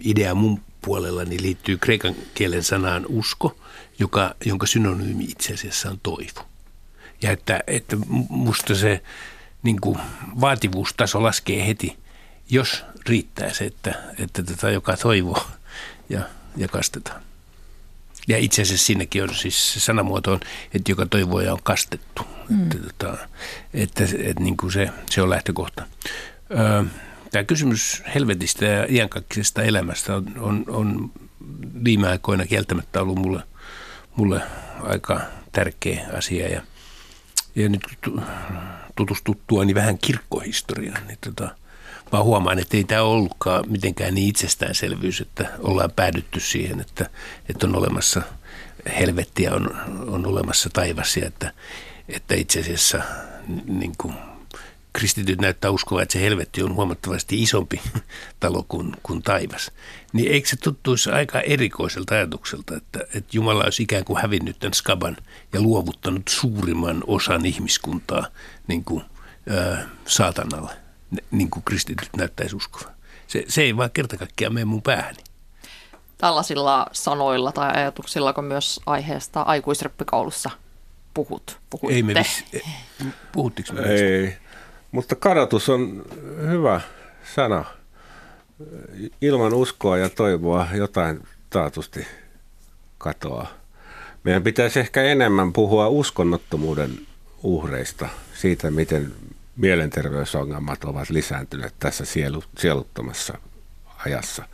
idea 0.00 0.34
mun 0.34 0.60
puolellani 0.86 1.42
liittyy 1.42 1.76
kreikan 1.76 2.14
kielen 2.34 2.62
sanaan 2.62 3.06
usko, 3.08 3.56
joka, 3.98 4.34
jonka 4.44 4.66
synonyymi 4.66 5.24
itse 5.24 5.54
asiassa 5.54 5.90
on 5.90 6.00
toivo. 6.02 6.46
Ja 7.22 7.32
että, 7.32 7.60
että 7.66 7.96
musta 8.28 8.74
se 8.74 9.02
niin 9.62 9.80
kuin 9.80 9.98
vaativuustaso 10.40 11.22
laskee 11.22 11.66
heti, 11.66 11.96
jos 12.50 12.84
riittää 13.08 13.52
se, 13.52 13.64
että, 13.64 13.94
että 14.18 14.42
tota, 14.42 14.70
joka 14.70 14.96
toivoo 14.96 15.46
ja, 16.08 16.20
ja 16.56 16.68
kastetaan. 16.68 17.22
Ja 18.28 18.38
itse 18.38 18.62
asiassa 18.62 18.86
siinäkin 18.86 19.22
on 19.22 19.34
siis 19.34 19.72
se 19.72 19.80
sanamuoto 19.80 20.32
on, 20.32 20.40
että 20.74 20.92
joka 20.92 21.06
toivoo 21.06 21.40
ja 21.40 21.52
on 21.52 21.62
kastettu. 21.62 22.22
Mm. 22.48 22.62
Että, 22.62 22.78
tota, 22.78 23.12
että, 23.74 24.04
että, 24.04 24.16
että 24.22 24.42
niin 24.42 24.56
kuin 24.56 24.72
se, 24.72 24.88
se 25.10 25.22
on 25.22 25.30
lähtökohta. 25.30 25.84
Öö, 26.50 26.84
tämä 27.36 27.44
kysymys 27.44 28.02
helvetistä 28.14 28.64
ja 28.64 28.86
iankaikkisesta 28.88 29.62
elämästä 29.62 30.16
on, 30.16 30.32
on, 30.38 30.64
on 30.68 31.12
viime 31.84 32.08
aikoina 32.08 32.46
kieltämättä 32.46 33.02
ollut 33.02 33.18
mulle, 33.18 33.42
mulle 34.16 34.40
aika 34.82 35.20
tärkeä 35.52 36.06
asia. 36.16 36.48
Ja, 36.48 36.62
ja 37.54 37.68
nyt 37.68 37.82
tutustuttua 38.96 39.64
niin 39.64 39.74
vähän 39.74 39.98
kirkkohistoriaan, 39.98 41.06
niin 41.06 41.18
tota, 41.20 41.56
vaan 42.12 42.24
huomaan, 42.24 42.58
että 42.58 42.76
ei 42.76 42.84
tämä 42.84 43.02
ollutkaan 43.02 43.64
mitenkään 43.68 44.14
niin 44.14 44.28
itsestäänselvyys, 44.28 45.20
että 45.20 45.50
ollaan 45.58 45.92
päädytty 45.96 46.40
siihen, 46.40 46.80
että, 46.80 47.10
että 47.48 47.66
on 47.66 47.76
olemassa 47.76 48.22
helvetti 48.98 49.42
ja 49.42 49.54
on, 49.54 49.76
on 50.06 50.26
olemassa 50.26 50.70
taivas 50.72 51.16
ja 51.16 51.26
että, 51.26 51.52
että 52.08 52.34
itse 52.34 52.60
asiassa 52.60 53.02
niin 53.66 53.92
kuin, 53.98 54.14
kristityt 54.96 55.40
näyttää 55.40 55.70
uskova, 55.70 56.02
että 56.02 56.12
se 56.12 56.20
helvetti 56.20 56.62
on 56.62 56.74
huomattavasti 56.74 57.42
isompi 57.42 57.80
talo 58.40 58.64
kuin, 58.68 58.96
kuin 59.02 59.22
taivas. 59.22 59.70
Niin 60.12 60.32
eikö 60.32 60.48
se 60.48 60.56
tuttuisi 60.56 61.10
aika 61.10 61.40
erikoiselta 61.40 62.14
ajatukselta, 62.14 62.76
että, 62.76 63.00
että 63.14 63.36
Jumala 63.36 63.64
olisi 63.64 63.82
ikään 63.82 64.04
kuin 64.04 64.22
hävinnyt 64.22 64.58
tämän 64.58 64.74
skaban 64.74 65.16
ja 65.52 65.60
luovuttanut 65.60 66.22
suurimman 66.28 67.04
osan 67.06 67.46
ihmiskuntaa 67.46 68.26
niin 68.66 68.84
kuin, 68.84 69.04
ää, 69.50 69.88
saatanalle, 70.06 70.72
niin 71.30 71.50
kuin 71.50 71.62
kristityt 71.62 72.10
näyttäisi 72.16 72.56
uskova. 72.56 72.90
Se, 73.26 73.44
se 73.48 73.62
ei 73.62 73.76
vaan 73.76 73.90
kerta 73.90 74.16
kaikkiaan 74.16 74.54
mene 74.54 74.64
mun 74.64 74.82
päähäni. 74.82 75.18
Tällaisilla 76.18 76.86
sanoilla 76.92 77.52
tai 77.52 77.70
ajatuksilla, 77.74 78.32
kun 78.32 78.44
myös 78.44 78.80
aiheesta 78.86 79.42
aikuisrippikoulussa 79.42 80.50
puhut, 81.14 81.60
puhutte. 81.70 81.94
Ei 81.94 82.02
me 82.02 82.14
vis- 82.14 82.62
puhuttiinko 83.32 83.72
me 83.72 83.80
Ei, 83.80 84.36
mutta 84.92 85.14
kadotus 85.14 85.68
on 85.68 86.04
hyvä 86.48 86.80
sana. 87.34 87.64
Ilman 89.20 89.54
uskoa 89.54 89.98
ja 89.98 90.08
toivoa 90.08 90.66
jotain 90.74 91.22
taatusti 91.50 92.06
katoaa. 92.98 93.46
Meidän 94.24 94.42
pitäisi 94.42 94.80
ehkä 94.80 95.02
enemmän 95.02 95.52
puhua 95.52 95.88
uskonnottomuuden 95.88 96.90
uhreista, 97.42 98.08
siitä 98.34 98.70
miten 98.70 99.12
mielenterveysongelmat 99.56 100.84
ovat 100.84 101.10
lisääntyneet 101.10 101.74
tässä 101.78 102.04
sielu, 102.04 102.42
sieluttomassa 102.58 103.38
ajassa. 104.06 104.44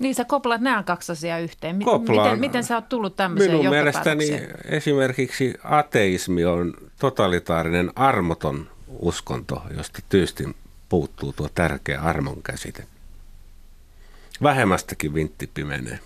Niin 0.00 0.14
sä 0.14 0.24
koplaat 0.24 0.60
nämä 0.60 0.82
kaksi 0.82 1.12
asiaa 1.12 1.38
yhteen. 1.38 1.76
M- 1.76 1.82
Koplaan. 1.82 2.28
Miten, 2.28 2.40
miten 2.40 2.64
sä 2.64 2.74
oot 2.74 2.88
tullut 2.88 3.16
tämmöiseen 3.16 3.56
Minun 3.56 3.70
mielestäni 3.70 4.26
esimerkiksi 4.64 5.54
ateismi 5.64 6.44
on 6.44 6.74
totalitaarinen 6.98 7.90
armoton 7.96 8.70
uskonto, 8.98 9.62
josta 9.76 9.98
tyystin 10.08 10.54
puuttuu 10.88 11.32
tuo 11.32 11.48
tärkeä 11.54 12.00
armon 12.00 12.42
käsite. 12.42 12.86
Vähemmästäkin 14.42 15.14
vintti 15.14 15.46
pimenee. 15.46 15.98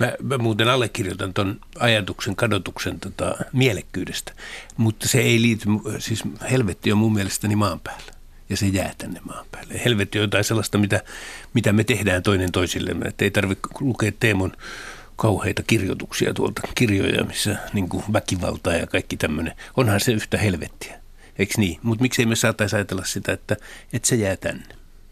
Mä, 0.00 0.12
mä 0.22 0.38
muuten 0.38 0.68
allekirjoitan 0.68 1.34
tuon 1.34 1.60
ajatuksen 1.78 2.36
kadotuksen 2.36 3.00
tota, 3.00 3.34
mielekkyydestä, 3.52 4.32
mutta 4.76 5.08
se 5.08 5.18
ei 5.18 5.42
liity, 5.42 5.64
siis 5.98 6.22
helvetti 6.50 6.92
on 6.92 6.98
mun 6.98 7.14
mielestäni 7.14 7.56
maan 7.56 7.80
päällä 7.80 8.12
ja 8.48 8.56
se 8.56 8.66
jää 8.66 8.94
tänne 8.98 9.20
maan 9.24 9.46
päälle. 9.52 9.80
Helvetti 9.84 10.18
on 10.18 10.22
jotain 10.22 10.44
sellaista, 10.44 10.78
mitä, 10.78 11.02
mitä 11.54 11.72
me 11.72 11.84
tehdään 11.84 12.22
toinen 12.22 12.52
toisillemme, 12.52 13.08
että 13.08 13.24
ei 13.24 13.30
tarvitse 13.30 13.68
lukea 13.80 14.12
Teemon 14.20 14.52
kauheita 15.16 15.62
kirjoituksia 15.62 16.34
tuolta, 16.34 16.60
kirjoja, 16.74 17.24
missä 17.24 17.56
niin 17.72 17.88
väkivaltaa 18.12 18.72
ja 18.72 18.86
kaikki 18.86 19.16
tämmöinen. 19.16 19.54
Onhan 19.76 20.00
se 20.00 20.12
yhtä 20.12 20.38
helvettiä, 20.38 21.00
eikö 21.38 21.54
niin? 21.56 21.78
Mutta 21.82 22.02
miksei 22.02 22.26
me 22.26 22.36
saataisi 22.36 22.76
ajatella 22.76 23.04
sitä, 23.04 23.32
että, 23.32 23.56
että 23.92 24.08
se 24.08 24.16
jää 24.16 24.36
tänne. 24.36 24.64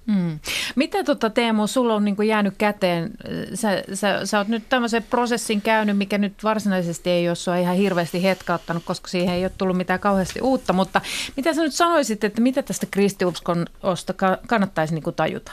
Mm. 0.07 0.39
Mitä 0.77 1.05
tota, 1.05 1.31
Teemu, 1.31 1.67
sulla 1.67 1.95
on 1.95 2.05
niin 2.05 2.17
kuin 2.17 2.29
jäänyt 2.29 2.55
käteen? 2.59 3.11
Sä, 3.55 3.85
sä, 3.95 4.27
sä 4.27 4.39
oot 4.39 4.49
nyt 4.49 4.69
tämmöisen 4.69 5.03
prosessin 5.03 5.63
käynyt, 5.63 5.99
mikä 5.99 6.19
nyt 6.19 6.45
varsinaisesti 6.45 7.11
ei 7.11 7.29
ole 7.29 7.37
sua 7.37 7.57
ihan 7.57 7.77
hirveästi 7.77 8.23
hetkauttanut, 8.23 8.85
koska 8.85 9.09
siihen 9.09 9.35
ei 9.35 9.45
ole 9.45 9.53
tullut 9.59 9.77
mitään 9.77 10.01
kauheasti 10.01 10.41
uutta. 10.41 10.73
Mutta 10.73 11.01
mitä 11.37 11.55
sä 11.55 11.63
nyt 11.63 11.75
sanoisit, 11.75 12.25
että 12.25 12.41
mitä 12.41 12.63
tästä 12.63 12.87
kristiuskosta 12.91 14.15
kannattaisi 14.47 14.95
niin 14.95 15.03
kuin 15.03 15.17
tajuta? 15.17 15.53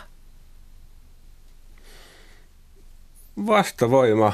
Vastavoima 3.47 4.33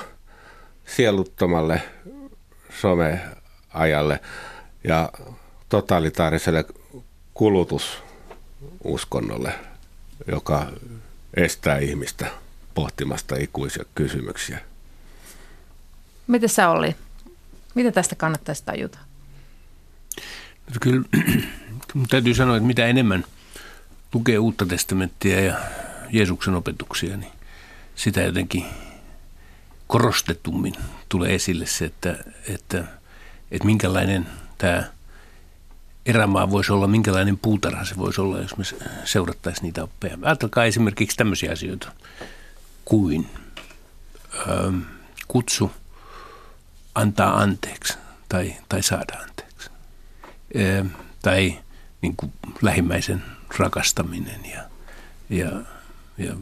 sieluttomalle 0.85 1.81
someajalle 2.81 4.19
ja 4.83 5.09
totalitaariselle 5.69 6.65
kulutususkonnolle, 7.33 9.53
joka 10.27 10.67
estää 11.33 11.77
ihmistä 11.77 12.31
pohtimasta 12.73 13.35
ikuisia 13.35 13.83
kysymyksiä. 13.95 14.59
Miten 16.27 16.49
sä 16.49 16.69
oli? 16.69 16.95
Mitä 17.75 17.91
tästä 17.91 18.15
kannattaisi 18.15 18.63
tajuta? 18.65 18.99
Kyllä 20.81 21.03
täytyy 22.09 22.33
sanoa, 22.33 22.57
että 22.57 22.67
mitä 22.67 22.85
enemmän 22.85 23.25
lukee 24.13 24.39
uutta 24.39 24.65
testamenttia 24.65 25.41
ja 25.41 25.57
Jeesuksen 26.09 26.55
opetuksia, 26.55 27.17
niin 27.17 27.31
sitä 27.95 28.21
jotenkin 28.21 28.65
korostetummin 29.87 30.73
tulee 31.09 31.35
esille 31.35 31.65
se, 31.65 31.85
että, 31.85 32.17
että, 32.47 32.83
että 33.51 33.65
minkälainen 33.65 34.27
tämä 34.57 34.83
erämaa 36.07 36.51
voisi 36.51 36.71
olla, 36.71 36.87
minkälainen 36.87 37.37
puutarha 37.37 37.85
se 37.85 37.97
voisi 37.97 38.21
olla, 38.21 38.39
jos 38.39 38.57
me 38.57 38.63
seurattaisiin 39.05 39.63
niitä 39.63 39.83
oppeja. 39.83 40.17
Ajatelkaa 40.21 40.65
esimerkiksi 40.65 41.17
tämmöisiä 41.17 41.51
asioita 41.51 41.91
kuin 42.85 43.29
ö, 44.47 44.71
kutsu 45.27 45.71
antaa 46.95 47.37
anteeksi 47.37 47.97
tai, 48.29 48.55
tai 48.69 48.83
saada 48.83 49.17
anteeksi. 49.19 49.69
Ö, 50.55 50.85
tai 51.21 51.59
niin 52.01 52.15
kuin 52.15 52.33
lähimmäisen 52.61 53.23
rakastaminen 53.57 54.45
ja, 54.51 54.63
ja, 55.29 55.51
ja 56.17 56.35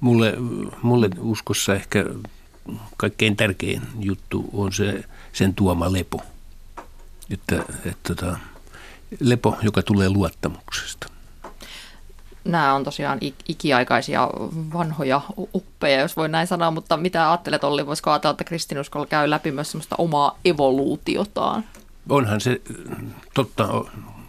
mulle, 0.00 0.34
mulle 0.82 1.10
uskossa 1.18 1.74
ehkä 1.74 2.04
kaikkein 2.96 3.36
tärkein 3.36 3.82
juttu 3.98 4.50
on 4.52 4.72
se 4.72 5.04
sen 5.32 5.54
tuoma 5.54 5.92
lepo. 5.92 6.22
Että, 7.30 7.56
että 7.84 8.14
tota, 8.14 8.38
lepo, 9.20 9.56
joka 9.62 9.82
tulee 9.82 10.08
luottamuksesta. 10.08 11.06
Nämä 12.44 12.74
on 12.74 12.84
tosiaan 12.84 13.18
ikiaikaisia 13.48 14.28
vanhoja 14.72 15.20
uppeja, 15.54 16.00
jos 16.00 16.16
voi 16.16 16.28
näin 16.28 16.46
sanoa, 16.46 16.70
mutta 16.70 16.96
mitä 16.96 17.30
ajattelet 17.30 17.64
Olli, 17.64 17.86
voisiko 17.86 18.10
ajatella, 18.10 18.30
että 18.30 18.44
kristinuskolla 18.44 19.06
käy 19.06 19.30
läpi 19.30 19.52
myös 19.52 19.70
semmoista 19.70 19.96
omaa 19.98 20.38
evoluutiotaan? 20.44 21.64
Onhan 22.08 22.40
se 22.40 22.60
totta, 23.34 23.68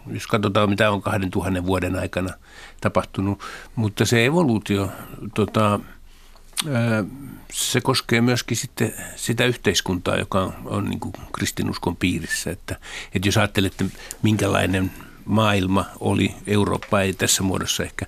jos 0.06 0.26
katsotaan 0.26 0.70
mitä 0.70 0.90
on 0.90 1.02
kahden 1.02 1.30
tuhannen 1.30 1.66
vuoden 1.66 1.96
aikana 1.96 2.34
tapahtunut, 2.80 3.40
mutta 3.74 4.04
se 4.04 4.24
evoluutio, 4.24 4.88
tota, 5.34 5.80
se 7.52 7.80
koskee 7.80 8.20
myöskin 8.20 8.56
sitten 8.56 8.94
sitä 9.16 9.44
yhteiskuntaa, 9.44 10.16
joka 10.16 10.40
on, 10.42 10.54
on 10.64 10.84
niin 10.84 11.00
kuin 11.00 11.12
kristinuskon 11.32 11.96
piirissä. 11.96 12.50
Että, 12.50 12.76
että 13.14 13.28
jos 13.28 13.36
ajattelette, 13.36 13.84
minkälainen 14.22 14.90
maailma 15.24 15.84
oli, 16.00 16.34
Eurooppa 16.46 17.00
ei 17.00 17.12
tässä 17.12 17.42
muodossa 17.42 17.82
ehkä 17.82 18.06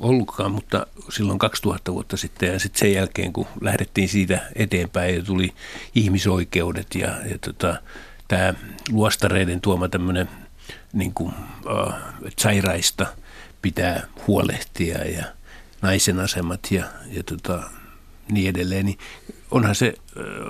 ollutkaan, 0.00 0.52
mutta 0.52 0.86
silloin 1.08 1.38
2000 1.38 1.92
vuotta 1.92 2.16
sitten 2.16 2.52
ja 2.52 2.58
sitten 2.58 2.80
sen 2.80 2.92
jälkeen, 2.92 3.32
kun 3.32 3.46
lähdettiin 3.60 4.08
siitä 4.08 4.40
eteenpäin 4.54 5.14
ja 5.14 5.22
tuli 5.22 5.54
ihmisoikeudet 5.94 6.94
ja, 6.94 7.08
ja 7.08 7.38
tota, 7.38 7.82
tämä 8.28 8.54
luostareiden 8.90 9.60
tuoma 9.60 9.88
tämmöinen 9.88 10.28
niin 10.92 11.14
kuin, 11.14 11.34
äh, 11.86 11.94
sairaista 12.38 13.06
pitää 13.62 14.06
huolehtia 14.26 15.04
ja 15.04 15.24
naisen 15.82 16.20
asemat 16.20 16.60
ja, 16.70 16.84
ja 17.06 17.22
tota, 17.22 17.70
niin 18.30 18.50
edelleen, 18.50 18.86
niin 18.86 18.98
onhan 19.50 19.74
se, 19.74 19.94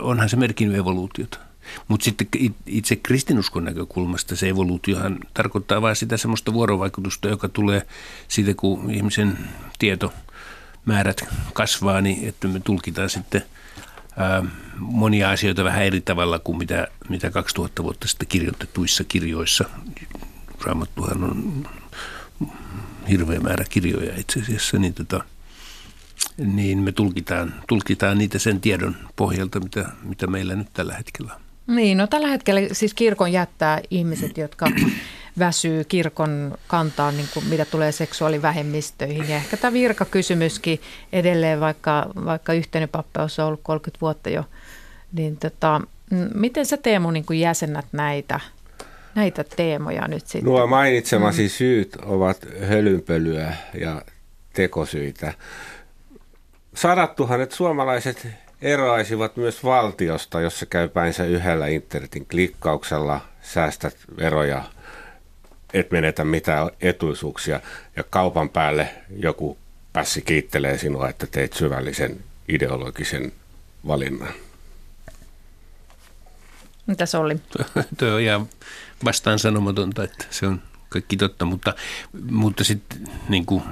onhan 0.00 0.28
se 0.28 0.36
merkinnyt 0.36 0.78
evoluutiota. 0.78 1.38
Mutta 1.88 2.04
sitten 2.04 2.26
itse 2.66 2.96
kristinuskon 2.96 3.64
näkökulmasta 3.64 4.36
se 4.36 4.48
evoluutiohan 4.48 5.18
tarkoittaa 5.34 5.82
vain 5.82 5.96
sitä 5.96 6.16
semmoista 6.16 6.52
vuorovaikutusta, 6.52 7.28
joka 7.28 7.48
tulee 7.48 7.86
siitä, 8.28 8.54
kun 8.54 8.90
ihmisen 8.90 9.38
tietomäärät 9.78 11.24
kasvaa, 11.52 12.00
niin 12.00 12.28
että 12.28 12.48
me 12.48 12.60
tulkitaan 12.60 13.10
sitten 13.10 13.42
monia 14.78 15.30
asioita 15.30 15.64
vähän 15.64 15.82
eri 15.82 16.00
tavalla 16.00 16.38
kuin 16.38 16.58
mitä, 16.58 16.88
mitä 17.08 17.30
2000 17.30 17.82
vuotta 17.82 18.08
sitten 18.08 18.28
kirjoitetuissa 18.28 19.04
kirjoissa. 19.04 19.64
Raamattuhan 20.64 21.24
on 21.24 21.68
hirveä 23.08 23.40
määrä 23.40 23.64
kirjoja 23.70 24.16
itse 24.16 24.40
asiassa, 24.40 24.78
niin, 24.78 24.94
tota, 24.94 25.24
niin 26.44 26.78
me 26.78 26.92
tulkitaan, 26.92 27.54
tulkitaan 27.68 28.18
niitä 28.18 28.38
sen 28.38 28.60
tiedon 28.60 28.96
pohjalta, 29.16 29.60
mitä, 29.60 29.88
mitä 30.02 30.26
meillä 30.26 30.54
nyt 30.54 30.68
tällä 30.72 30.94
hetkellä 30.94 31.34
on. 31.34 31.40
Niin, 31.76 31.98
no 31.98 32.06
tällä 32.06 32.28
hetkellä 32.28 32.60
siis 32.72 32.94
kirkon 32.94 33.32
jättää 33.32 33.80
ihmiset, 33.90 34.38
jotka 34.38 34.66
väsyy 35.38 35.84
kirkon 35.84 36.58
kantaan, 36.66 37.16
niin 37.16 37.28
kuin 37.34 37.46
mitä 37.46 37.64
tulee 37.64 37.92
seksuaalivähemmistöihin. 37.92 39.28
Ja 39.28 39.36
ehkä 39.36 39.56
tämä 39.56 39.72
virkakysymyskin 39.72 40.80
edelleen, 41.12 41.60
vaikka, 41.60 42.06
vaikka 42.24 42.52
yhteinen 42.52 42.88
pappeus 42.88 43.38
on 43.38 43.46
ollut 43.46 43.60
30 43.62 44.00
vuotta 44.00 44.30
jo, 44.30 44.44
niin 45.12 45.36
tota, 45.36 45.80
miten 46.34 46.66
sä 46.66 46.76
Teemu 46.76 47.10
niin 47.10 47.24
kuin 47.24 47.40
jäsennät 47.40 47.86
näitä, 47.92 48.40
näitä 49.14 49.44
teemoja 49.56 50.08
nyt 50.08 50.26
sitten? 50.26 50.44
Nuo 50.44 50.66
mainitsemasi 50.66 51.42
mm. 51.42 51.48
syyt 51.48 51.96
ovat 51.96 52.46
hölynpölyä 52.68 53.54
ja 53.80 54.02
tekosyitä. 54.52 55.34
Sadat 56.80 57.16
tuhannet 57.16 57.52
suomalaiset 57.52 58.28
eroaisivat 58.62 59.36
myös 59.36 59.64
valtiosta, 59.64 60.40
jossa 60.40 60.66
käy 60.66 60.88
päinsä 60.88 61.24
yhdellä 61.24 61.66
internetin 61.66 62.26
klikkauksella, 62.26 63.20
säästät 63.42 63.96
veroja, 64.16 64.64
et 65.74 65.90
menetä 65.90 66.24
mitään 66.24 66.70
etuisuuksia 66.80 67.60
ja 67.96 68.04
kaupan 68.10 68.48
päälle 68.48 68.88
joku 69.16 69.58
pässi 69.92 70.22
kiittelee 70.22 70.78
sinua, 70.78 71.08
että 71.08 71.26
teit 71.26 71.52
syvällisen 71.52 72.24
ideologisen 72.48 73.32
valinnan. 73.86 74.32
Mitä 76.86 77.06
se 77.06 77.18
oli? 77.18 77.36
Tuo 77.98 78.08
on 78.08 78.20
ihan 78.20 78.48
vastaan 79.04 79.38
sanomatonta, 79.38 80.04
että 80.04 80.24
se 80.30 80.46
on 80.46 80.62
kaikki 80.88 81.16
totta, 81.16 81.44
mutta, 81.44 81.74
mutta 82.30 82.64
sitten 82.64 82.98
niin 83.28 83.46
kuin 83.46 83.62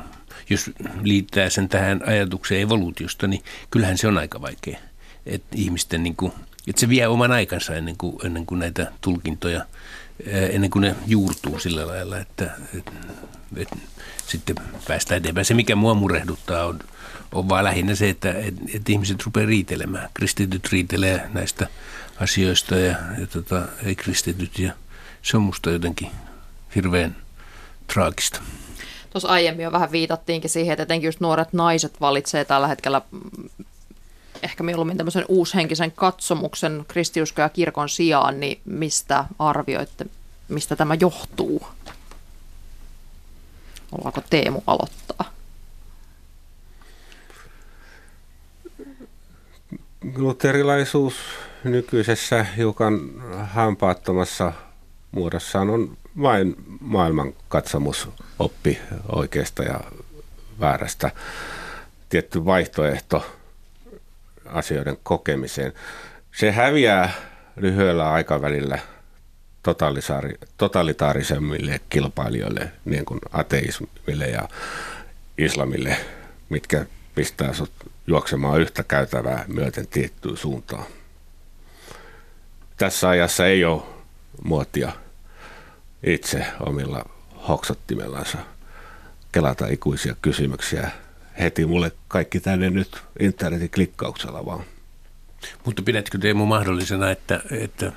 jos 0.50 0.70
liittää 1.02 1.50
sen 1.50 1.68
tähän 1.68 2.00
ajatukseen 2.06 2.62
evoluutiosta, 2.62 3.26
niin 3.26 3.42
kyllähän 3.70 3.98
se 3.98 4.08
on 4.08 4.18
aika 4.18 4.42
vaikea. 4.42 4.78
Että 5.26 5.48
ihmisten, 5.54 6.02
niin 6.02 6.16
kuin, 6.16 6.32
että 6.66 6.80
se 6.80 6.88
vie 6.88 7.06
oman 7.06 7.32
aikansa 7.32 7.74
ennen 7.74 7.96
kuin, 7.96 8.26
ennen 8.26 8.46
kuin 8.46 8.58
näitä 8.58 8.92
tulkintoja, 9.00 9.64
ennen 10.26 10.70
kuin 10.70 10.80
ne 10.80 10.96
juurtuu 11.06 11.58
sillä 11.58 11.87
lailla, 11.87 12.18
että, 12.18 12.50
että, 12.74 12.92
että 13.56 13.76
sitten 14.26 14.56
päästään 14.88 15.18
eteenpäin. 15.18 15.44
Se, 15.44 15.54
mikä 15.54 15.76
mua 15.76 15.94
murehduttaa, 15.94 16.66
on, 16.66 16.78
on 17.32 17.48
vaan 17.48 17.64
lähinnä 17.64 17.94
se, 17.94 18.08
että, 18.08 18.32
että, 18.32 18.61
että 18.74 18.92
ihmiset 18.92 19.22
rupeaa 19.22 19.46
riitelemään. 19.46 20.08
Kristityt 20.14 20.68
riitelee 20.72 21.30
näistä 21.32 21.68
asioista 22.20 22.76
ja, 22.76 22.96
ja 23.18 23.26
tota, 23.26 23.68
ei 23.84 23.94
kristityt. 23.94 24.58
Ja 24.58 24.72
se 25.22 25.37
on 25.37 25.42
musta 25.42 25.70
jotenkin 25.70 26.11
hirveän 26.74 27.16
traagista. 27.92 28.40
Tuossa 29.18 29.33
aiemmin 29.33 29.64
jo 29.64 29.72
vähän 29.72 29.92
viitattiinkin 29.92 30.50
siihen, 30.50 30.72
että 30.72 30.83
etenkin 30.83 31.09
just 31.09 31.20
nuoret 31.20 31.52
naiset 31.52 32.00
valitsee 32.00 32.44
tällä 32.44 32.68
hetkellä 32.68 33.02
ehkä 34.42 34.62
mieluummin 34.62 34.96
tämmöisen 34.96 35.24
uushenkisen 35.28 35.92
katsomuksen 35.92 36.85
kristiusko 36.88 37.42
ja 37.42 37.48
kirkon 37.48 37.88
sijaan, 37.88 38.40
niin 38.40 38.61
mistä 38.64 39.24
arvioitte, 39.38 40.07
mistä 40.48 40.76
tämä 40.76 40.94
johtuu? 41.00 41.66
Ollaanko 43.92 44.20
Teemu 44.31 44.62
aloittaa? 44.66 45.33
Luterilaisuus 50.16 51.14
nykyisessä 51.64 52.46
hiukan 52.57 53.00
hampaattomassa 53.44 54.52
muodossaan 55.12 55.70
on 55.70 55.96
vain 56.22 56.54
maailman 56.81 57.33
katsomusoppi 57.48 58.78
oikeasta 59.12 59.62
ja 59.62 59.81
väärästä. 60.61 61.11
Tietty 62.09 62.44
vaihtoehto 62.44 63.26
asioiden 64.44 64.96
kokemiseen. 65.02 65.72
Se 66.33 66.52
häviää 66.52 67.12
lyhyellä 67.57 68.12
aikavälillä 68.12 68.78
totalitaarisemmille 70.57 71.81
kilpailijoille, 71.88 72.72
niin 72.85 73.04
kuin 73.04 73.20
ateismille 73.33 74.26
ja 74.26 74.48
islamille, 75.38 75.96
mitkä 76.48 76.87
pistää 77.14 77.52
sut 77.52 77.72
juoksemaan 78.07 78.61
yhtä 78.61 78.83
käytävää 78.83 79.44
myöten 79.48 79.87
tiettyyn 79.87 80.37
suuntaan. 80.37 80.85
Tässä 82.76 83.09
ajassa 83.09 83.46
ei 83.46 83.64
ole 83.64 83.83
muotia 84.44 84.92
itse 86.02 86.46
omilla 86.66 87.11
hoksottimellansa 87.48 88.38
kelata 89.32 89.66
ikuisia 89.66 90.16
kysymyksiä 90.22 90.90
heti 91.40 91.66
mulle 91.66 91.92
kaikki 92.08 92.40
tänne 92.40 92.70
nyt 92.70 93.02
internetin 93.20 93.70
klikkauksella 93.70 94.46
vaan. 94.46 94.64
Mutta 95.64 95.82
pidätkö 95.82 96.18
Teemu 96.18 96.46
mahdollisena, 96.46 97.11
että, 97.11 97.40
että, 97.50 97.92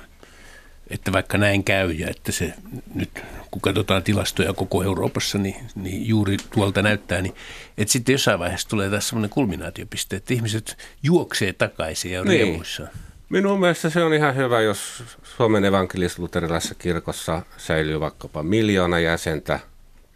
että 0.90 1.12
vaikka 1.12 1.38
näin 1.38 1.64
käy 1.64 1.92
ja 1.92 2.08
että 2.10 2.32
se 2.32 2.54
nyt, 2.94 3.10
kun 3.50 3.62
katsotaan 3.62 4.02
tilastoja 4.02 4.52
koko 4.52 4.82
Euroopassa, 4.82 5.38
niin, 5.38 5.56
niin 5.74 6.06
juuri 6.08 6.36
tuolta 6.54 6.82
näyttää, 6.82 7.22
niin 7.22 7.34
että 7.78 7.92
sitten 7.92 8.12
jossain 8.12 8.38
vaiheessa 8.38 8.68
tulee 8.68 8.90
taas 8.90 9.08
semmoinen 9.08 9.30
kulminaatiopiste, 9.30 10.16
että 10.16 10.34
ihmiset 10.34 10.78
juoksee 11.02 11.52
takaisin 11.52 12.12
ja 12.12 12.20
on 12.20 12.26
niin. 12.26 12.44
riemuissaan. 12.46 12.90
Minun 13.32 13.60
mielestä 13.60 13.90
se 13.90 14.04
on 14.04 14.14
ihan 14.14 14.36
hyvä, 14.36 14.60
jos 14.60 15.04
Suomen 15.22 15.64
evankelis-luterilaisessa 15.64 16.74
kirkossa 16.74 17.42
säilyy 17.56 18.00
vaikkapa 18.00 18.42
miljoona 18.42 18.98
jäsentä. 18.98 19.60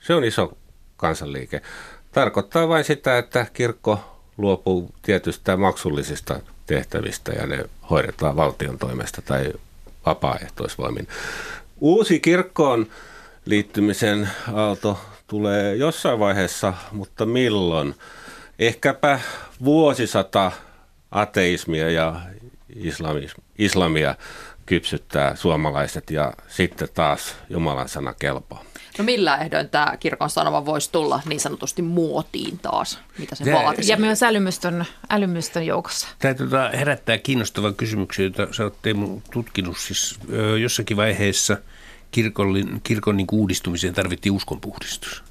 Se 0.00 0.14
on 0.14 0.24
iso 0.24 0.56
kansanliike. 0.96 1.62
Tarkoittaa 2.12 2.68
vain 2.68 2.84
sitä, 2.84 3.18
että 3.18 3.46
kirkko 3.52 4.20
luopuu 4.38 4.90
tietystä 5.02 5.56
maksullisista 5.56 6.40
tehtävistä 6.66 7.32
ja 7.32 7.46
ne 7.46 7.64
hoidetaan 7.90 8.36
valtion 8.36 8.78
toimesta 8.78 9.22
tai 9.22 9.52
vapaaehtoisvoimin. 10.06 11.08
Uusi 11.80 12.20
kirkkoon 12.20 12.86
liittymisen 13.44 14.30
aalto 14.52 15.00
tulee 15.26 15.74
jossain 15.74 16.18
vaiheessa, 16.18 16.74
mutta 16.92 17.26
milloin? 17.26 17.94
Ehkäpä 18.58 19.20
vuosisata 19.64 20.52
ateismia 21.10 21.90
ja 21.90 22.20
islamia 23.58 24.14
kypsyttää 24.66 25.36
suomalaiset 25.36 26.10
ja 26.10 26.32
sitten 26.48 26.88
taas 26.94 27.36
Jumalan 27.50 27.88
sana 27.88 28.14
kelpaa. 28.14 28.64
No 28.98 29.04
millä 29.04 29.36
ehdoin 29.36 29.68
tämä 29.68 29.96
kirkon 30.00 30.30
sanoma 30.30 30.66
voisi 30.66 30.92
tulla 30.92 31.22
niin 31.26 31.40
sanotusti 31.40 31.82
muotiin 31.82 32.58
taas? 32.58 32.98
Mitä 33.18 33.34
se 33.34 33.52
vaatii? 33.52 33.88
Ja 33.88 33.96
myös 33.96 34.22
älymystön, 34.22 34.84
älymystön 35.10 35.66
joukossa. 35.66 36.08
Tämä 36.18 36.34
tuota, 36.34 36.68
herättää 36.68 37.18
kiinnostavan 37.18 37.74
kysymyksen, 37.74 38.24
jota 38.24 38.48
sä 38.52 38.64
oot 38.64 38.82
Teemu 38.82 39.20
tutkinut. 39.32 39.78
Siis, 39.78 40.18
ö, 40.32 40.58
jossakin 40.58 40.96
vaiheessa 40.96 41.56
kirkon, 42.10 42.80
kirkon 42.82 43.16
niin 43.16 43.26
uudistumiseen 43.32 43.94
tarvittiin 43.94 44.32
uskonpuhdistus. 44.32 45.24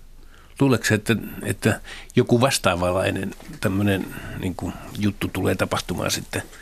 Luuleeko 0.60 0.86
että, 0.92 1.16
että 1.44 1.80
joku 2.16 2.42
vastaavanlainen 2.42 3.32
tämmöinen 3.60 4.06
niin 4.40 4.56
juttu 5.00 5.28
tulee 5.28 5.56
tapahtumaan 5.56 6.12
sitten– 6.12 6.44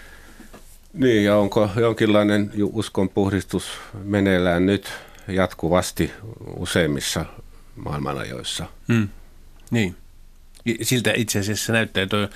niin, 0.94 1.24
ja 1.24 1.38
onko 1.38 1.70
jonkinlainen 1.76 2.52
uskonpuhdistus 2.64 3.64
meneillään 4.04 4.66
nyt 4.66 4.90
jatkuvasti 5.28 6.12
useimmissa 6.58 7.26
maailmanajoissa? 7.76 8.66
Hmm. 8.94 9.10
Niin. 9.72 9.96
Siltä 10.82 11.14
itse 11.16 11.40
asiassa 11.40 11.74
näyttää, 11.74 12.04
että 12.04 12.30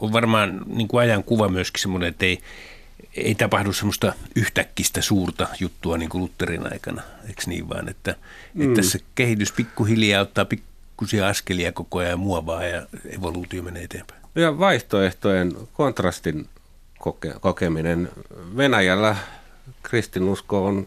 on 0.00 0.12
varmaan 0.12 0.62
niin 0.66 0.88
kuin 0.88 1.00
ajan 1.00 1.24
kuva 1.24 1.48
myöskin 1.48 1.82
semmoinen, 1.82 2.08
että 2.08 2.26
ei, 2.26 2.38
ei 3.14 3.34
tapahdu 3.34 3.72
semmoista 3.72 4.12
yhtäkkistä 4.36 5.02
suurta 5.02 5.48
juttua 5.60 5.98
niin 5.98 6.08
kuin 6.08 6.22
Lutterin 6.22 6.72
aikana, 6.72 7.02
eikö 7.28 7.42
niin 7.46 7.68
vaan, 7.68 7.88
että, 7.88 8.16
mm. 8.54 8.62
että 8.62 8.82
tässä 8.82 8.98
kehitys 9.14 9.52
pikkuhiljaa 9.52 10.22
ottaa 10.22 10.44
pikkusia 10.44 11.28
askelia 11.28 11.72
koko 11.72 11.98
ajan 11.98 12.18
muovaa 12.18 12.64
ja 12.64 12.86
evoluutio 13.18 13.62
menee 13.62 13.84
eteenpäin. 13.84 14.20
Ja 14.34 14.58
vaihtoehtojen 14.58 15.52
kontrastin 15.72 16.48
koke- 17.04 17.38
kokeminen. 17.40 18.10
Venäjällä 18.56 19.16
kristinusko 19.82 20.66
on 20.66 20.86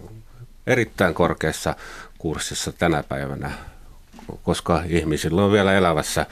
erittäin 0.68 1.14
korkeassa 1.14 1.76
kurssissa 2.18 2.72
tänä 2.72 3.04
päivänä, 3.04 3.52
koska 4.44 4.84
ihmisillä 4.88 5.44
on 5.44 5.52
vielä 5.52 5.74
elävässä 5.74 6.26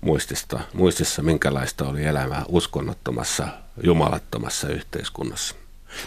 muistista, 0.00 0.60
muistissa, 0.72 1.22
minkälaista 1.22 1.88
oli 1.88 2.04
elämä 2.04 2.42
uskonnottomassa, 2.48 3.48
jumalattomassa 3.82 4.68
yhteiskunnassa. 4.68 5.54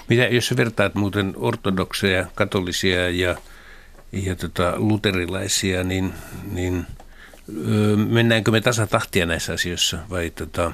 Mitä, 0.10 0.24
jos 0.24 0.54
vertaat 0.58 0.96
muuten 0.96 1.34
ortodokseja, 1.38 2.26
katolisia 2.36 3.10
ja, 3.10 3.36
ja 4.12 4.36
tota, 4.36 4.74
luterilaisia, 4.76 5.84
niin, 5.84 6.14
niin 6.52 6.86
öö, 7.68 7.96
mennäänkö 7.96 8.52
me 8.52 8.62
tasatahtia 8.62 9.26
näissä 9.26 9.54
asioissa 9.54 9.98
vai 10.10 10.30
tota, 10.30 10.72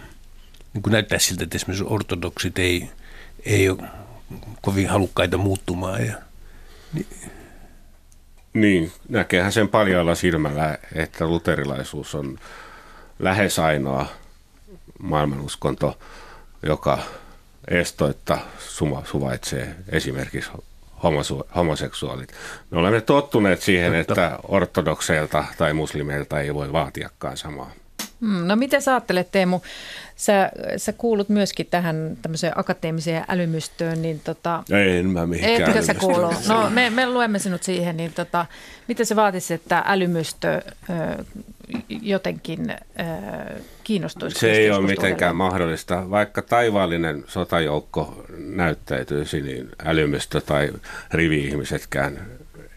niin 0.73 0.81
kuin 0.81 0.91
näyttää 0.91 1.19
siltä, 1.19 1.43
että 1.43 1.55
esimerkiksi 1.55 1.85
ortodoksit 1.87 2.59
ei, 2.59 2.89
ei 3.45 3.69
ole 3.69 3.83
kovin 4.61 4.89
halukkaita 4.89 5.37
muuttumaan. 5.37 6.05
Ja, 6.05 6.15
niin. 6.93 7.07
niin, 8.53 8.91
näkeehän 9.09 9.51
sen 9.51 9.67
paljaalla 9.67 10.15
silmällä, 10.15 10.77
että 10.95 11.27
luterilaisuus 11.27 12.15
on 12.15 12.39
lähes 13.19 13.59
ainoa 13.59 14.05
maailmanuskonto, 14.99 15.99
joka 16.63 16.99
estoitta 17.67 18.37
suvaitsee 19.05 19.75
esimerkiksi 19.89 20.51
homoseksuaalit. 21.55 22.33
Me 22.71 22.79
olemme 22.79 23.01
tottuneet 23.01 23.61
siihen, 23.61 23.95
että 23.95 24.39
ortodokseilta 24.43 25.45
tai 25.57 25.73
muslimeilta 25.73 26.39
ei 26.39 26.53
voi 26.53 26.71
vaatiakaan 26.71 27.37
samaa. 27.37 27.71
Hmm, 28.21 28.47
no 28.47 28.55
miten 28.55 28.81
sä 28.81 28.91
ajattelet 28.91 29.31
Teemu, 29.31 29.59
sä, 30.15 30.51
sä 30.77 30.93
kuulut 30.93 31.29
myöskin 31.29 31.65
tähän 31.65 32.17
tämmöiseen 32.21 32.59
akateemiseen 32.59 33.23
älymystöön, 33.27 34.01
niin 34.01 34.19
tota... 34.19 34.63
Ei, 34.71 35.03
mä 35.03 35.27
mihinkään 35.27 35.69
Etkö 35.69 35.81
sä 35.81 35.93
kuulu? 35.93 36.33
No 36.47 36.69
me, 36.69 36.89
me 36.89 37.09
luemme 37.09 37.39
sinut 37.39 37.63
siihen, 37.63 37.97
niin 37.97 38.13
tota, 38.13 38.45
miten 38.87 39.05
se 39.05 39.15
vaatisi, 39.15 39.53
että 39.53 39.83
älymystö 39.85 40.61
ö, 40.89 41.23
jotenkin 41.89 42.69
ö, 42.71 42.75
kiinnostuisi? 43.83 44.39
Se 44.39 44.51
ei 44.51 44.71
ole 44.71 44.87
mitenkään 44.87 45.35
mahdollista. 45.35 46.09
Vaikka 46.09 46.41
taivaallinen 46.41 47.23
sotajoukko 47.27 48.25
näyttäytyisi, 48.37 49.41
niin 49.41 49.69
älymystö 49.85 50.41
tai 50.41 50.69
rivi-ihmisetkään 51.11 52.27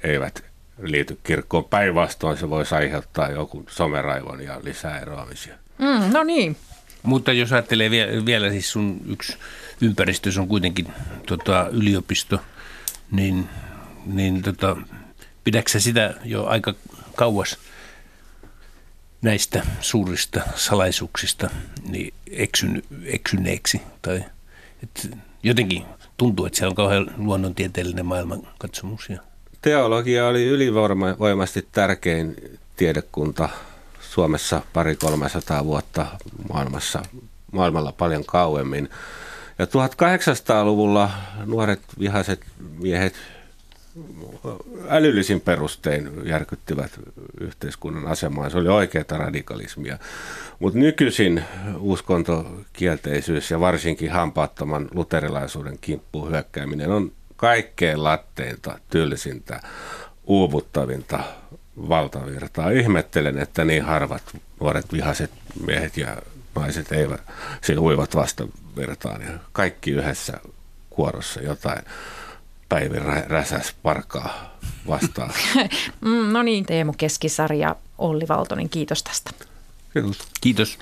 eivät 0.04 0.53
liity 0.82 1.18
kirkkoon. 1.22 1.64
Päinvastoin 1.64 2.38
se 2.38 2.50
voisi 2.50 2.74
aiheuttaa 2.74 3.30
joku 3.30 3.64
someraivon 3.68 4.40
ja 4.40 4.60
lisää 4.62 4.98
eroamisia. 4.98 5.54
Mm, 5.78 6.12
no 6.12 6.24
niin. 6.24 6.56
Mutta 7.02 7.32
jos 7.32 7.52
ajattelee 7.52 7.90
vielä, 7.90 8.26
vielä 8.26 8.50
siis 8.50 8.72
sun 8.72 9.00
yksi 9.06 9.36
ympäristö 9.80 10.30
on 10.38 10.48
kuitenkin 10.48 10.86
tota, 11.26 11.68
yliopisto, 11.72 12.40
niin, 13.10 13.48
niin 14.06 14.42
tota, 14.42 14.76
pidätkö 15.44 15.80
sitä 15.80 16.14
jo 16.24 16.44
aika 16.44 16.74
kauas 17.16 17.58
näistä 19.22 19.66
suurista 19.80 20.40
salaisuuksista 20.54 21.50
niin 21.88 22.14
eksyn, 22.30 22.82
eksyneeksi? 23.04 23.82
Tai, 24.02 24.24
et 24.82 25.10
jotenkin 25.42 25.84
tuntuu, 26.16 26.46
että 26.46 26.58
se 26.58 26.66
on 26.66 26.74
kauhean 26.74 27.14
luonnontieteellinen 27.16 28.06
maailmankatsomus. 28.06 29.08
Ja 29.08 29.18
Teologia 29.64 30.26
oli 30.26 30.46
ylivoimaisesti 30.46 31.68
tärkein 31.72 32.36
tiedekunta 32.76 33.48
Suomessa 34.00 34.62
pari 34.72 34.96
300 34.96 35.64
vuotta 35.64 36.06
maailmassa, 36.52 37.02
maailmalla 37.52 37.92
paljon 37.92 38.24
kauemmin. 38.24 38.90
Ja 39.58 39.64
1800-luvulla 39.64 41.10
nuoret 41.46 41.80
vihaiset 41.98 42.40
miehet 42.78 43.14
älyllisin 44.88 45.40
perustein 45.40 46.10
järkyttivät 46.24 46.92
yhteiskunnan 47.40 48.06
asemaa. 48.06 48.50
Se 48.50 48.58
oli 48.58 48.68
oikeaa 48.68 49.18
radikalismia. 49.18 49.98
Mutta 50.58 50.78
nykyisin 50.78 51.44
uskontokielteisyys 51.78 53.50
ja 53.50 53.60
varsinkin 53.60 54.10
hampaattoman 54.10 54.88
luterilaisuuden 54.94 55.78
kimppuun 55.80 56.30
hyökkääminen 56.30 56.90
on 56.90 57.12
kaikkein 57.36 58.04
latteinta, 58.04 58.78
tylsintä, 58.90 59.60
uuvuttavinta 60.24 61.24
valtavirtaa. 61.88 62.70
Ihmettelen, 62.70 63.38
että 63.38 63.64
niin 63.64 63.84
harvat 63.84 64.22
nuoret 64.60 64.92
vihaset 64.92 65.30
miehet 65.66 65.96
ja 65.96 66.16
naiset 66.54 66.92
eivät 66.92 67.22
siinä 67.62 67.80
uivat 67.80 68.16
vastavirtaan 68.16 69.22
ja 69.22 69.30
kaikki 69.52 69.90
yhdessä 69.90 70.40
kuorossa 70.90 71.40
jotain 71.40 71.82
Päivi 72.68 72.98
Räsäs 73.26 73.74
parkaa 73.82 74.58
vastaan. 74.88 75.30
Mm, 76.00 76.32
no 76.32 76.42
niin, 76.42 76.66
Teemu 76.66 76.92
Keskisarja, 76.92 77.76
Olli 77.98 78.28
Valtonen, 78.28 78.68
kiitos 78.68 79.02
tästä. 79.02 79.30
Kiitos. 79.92 80.18
Kiitos. 80.40 80.78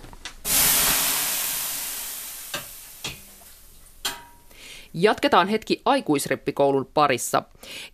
Jatketaan 4.95 5.49
hetki 5.49 5.83
aikuisrippikoulun 5.85 6.89
parissa. 6.95 7.43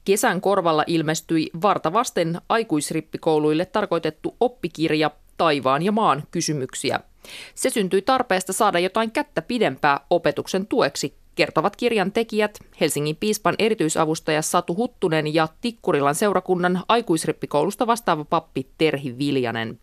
Kesän 0.05 0.41
korvalla 0.41 0.85
ilmestyi 0.87 1.51
vartavasten 1.63 2.41
aikuisrippikouluille 2.49 3.65
tarkoitettu 3.65 4.37
oppikirja 4.41 5.11
Taivaan 5.37 5.83
ja 5.83 5.93
maan 5.93 6.23
kysymyksiä. 6.31 7.01
Se 7.55 7.71
syntyi 7.71 8.03
tarpeesta 8.03 8.53
saada 8.53 8.79
jotain 8.79 9.11
kättä 9.11 9.43
pidempää 9.43 10.01
opetuksen 10.11 10.67
tueksi, 10.67 11.15
kertovat 11.35 11.77
kirjan 11.77 12.13
tekijät 12.13 12.59
Helsingin 12.81 13.17
piispan 13.17 13.55
erityisavustaja 13.59 14.43
Satu 14.43 14.77
Huttunen 14.77 15.35
ja 15.35 15.49
Tikkurilan 15.61 16.15
seurakunnan 16.15 16.83
aikuisrippikoulusta 16.89 17.87
vastaava 17.87 18.25
pappi 18.25 18.67
Terhi 18.79 19.19
Viljanen. 19.19 19.81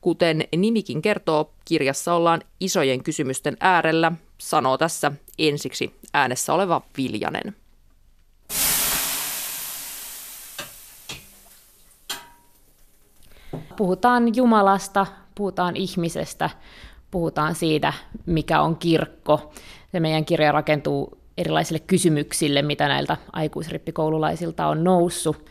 Kuten 0.00 0.44
nimikin 0.56 1.02
kertoo, 1.02 1.52
kirjassa 1.64 2.14
ollaan 2.14 2.40
isojen 2.60 3.02
kysymysten 3.02 3.56
äärellä, 3.60 4.12
sanoo 4.38 4.78
tässä 4.78 5.12
ensiksi 5.38 5.96
äänessä 6.14 6.54
oleva 6.54 6.82
Viljanen. 6.96 7.56
Puhutaan 13.76 14.36
Jumalasta, 14.36 15.06
puhutaan 15.34 15.76
ihmisestä, 15.76 16.50
puhutaan 17.10 17.54
siitä, 17.54 17.92
mikä 18.26 18.60
on 18.60 18.76
kirkko. 18.76 19.52
Se 19.92 20.00
meidän 20.00 20.24
kirja 20.24 20.52
rakentuu 20.52 21.18
erilaisille 21.38 21.78
kysymyksille, 21.78 22.62
mitä 22.62 22.88
näiltä 22.88 23.16
aikuisrippikoululaisilta 23.32 24.66
on 24.66 24.84
noussut. 24.84 25.46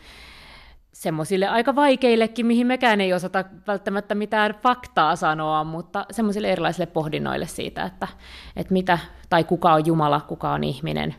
Semmoisille 0.96 1.48
aika 1.48 1.74
vaikeillekin, 1.74 2.46
mihin 2.46 2.66
mekään 2.66 3.00
ei 3.00 3.12
osata 3.12 3.44
välttämättä 3.66 4.14
mitään 4.14 4.54
faktaa 4.62 5.16
sanoa, 5.16 5.64
mutta 5.64 6.06
semmoisille 6.10 6.52
erilaisille 6.52 6.86
pohdinnoille 6.86 7.46
siitä, 7.46 7.84
että, 7.84 8.08
että 8.56 8.72
mitä 8.72 8.98
tai 9.28 9.44
kuka 9.44 9.72
on 9.72 9.86
Jumala, 9.86 10.20
kuka 10.20 10.52
on 10.52 10.64
ihminen, 10.64 11.14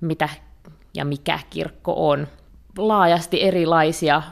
mitä 0.00 0.28
ja 0.94 1.04
mikä 1.04 1.38
kirkko 1.50 2.08
on. 2.10 2.26
Laajasti 2.78 3.42
erilaisia. 3.42 4.22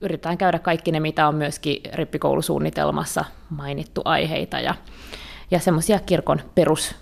Yritetään 0.00 0.38
käydä 0.38 0.58
kaikki 0.58 0.92
ne, 0.92 1.00
mitä 1.00 1.28
on 1.28 1.34
myöskin 1.34 1.80
rippikoulusuunnitelmassa 1.92 3.24
mainittu 3.50 4.02
aiheita 4.04 4.60
ja, 4.60 4.74
ja 5.50 5.58
semmoisia 5.58 5.98
kirkon 5.98 6.40
perus 6.54 6.94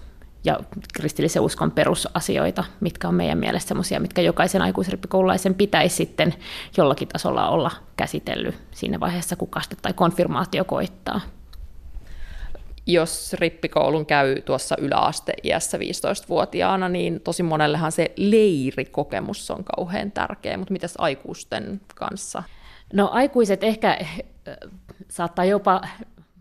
ja 0.44 0.61
kristillisen 0.94 1.42
uskon 1.42 1.70
perusasioita, 1.70 2.64
mitkä 2.81 3.09
on 3.09 3.14
meidän 3.14 3.38
mielestä 3.38 3.68
sellaisia, 3.68 4.01
mitkä 4.01 4.22
jokaisen 4.22 4.62
aikuisrippikoululaisen 4.62 5.55
pitäisi 5.55 5.96
sitten 5.96 6.35
jollakin 6.77 7.09
tasolla 7.09 7.48
olla 7.48 7.70
käsitellyt 7.96 8.55
siinä 8.70 9.01
vaiheessa, 9.01 9.37
kun 9.37 9.51
kaste 9.51 9.77
tai 9.83 9.92
konfirmaatio 9.92 10.64
koittaa. 10.64 11.20
Jos 12.87 13.33
rippikoulun 13.33 14.07
käy 14.07 14.42
tuossa 14.42 14.77
yläasteiässä 14.79 15.79
15-vuotiaana, 15.79 16.88
niin 16.88 17.20
tosi 17.20 17.42
monellehan 17.42 17.92
se 17.92 18.12
leirikokemus 18.16 19.51
on 19.51 19.64
kauhean 19.64 20.12
tärkeä, 20.12 20.57
mutta 20.57 20.72
mitäs 20.72 20.94
aikuisten 20.98 21.81
kanssa? 21.94 22.42
No 22.92 23.09
aikuiset 23.12 23.64
ehkä 23.64 23.98
saattaa 25.09 25.44
jopa 25.44 25.81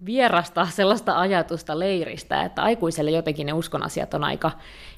vierastaa 0.05 0.65
sellaista 0.65 1.19
ajatusta 1.19 1.79
leiristä, 1.79 2.43
että 2.43 2.62
aikuiselle 2.62 3.12
jotenkin 3.12 3.45
ne 3.45 3.53
uskon 3.53 3.83
asiat 3.83 4.13
on 4.13 4.23
aika 4.23 4.51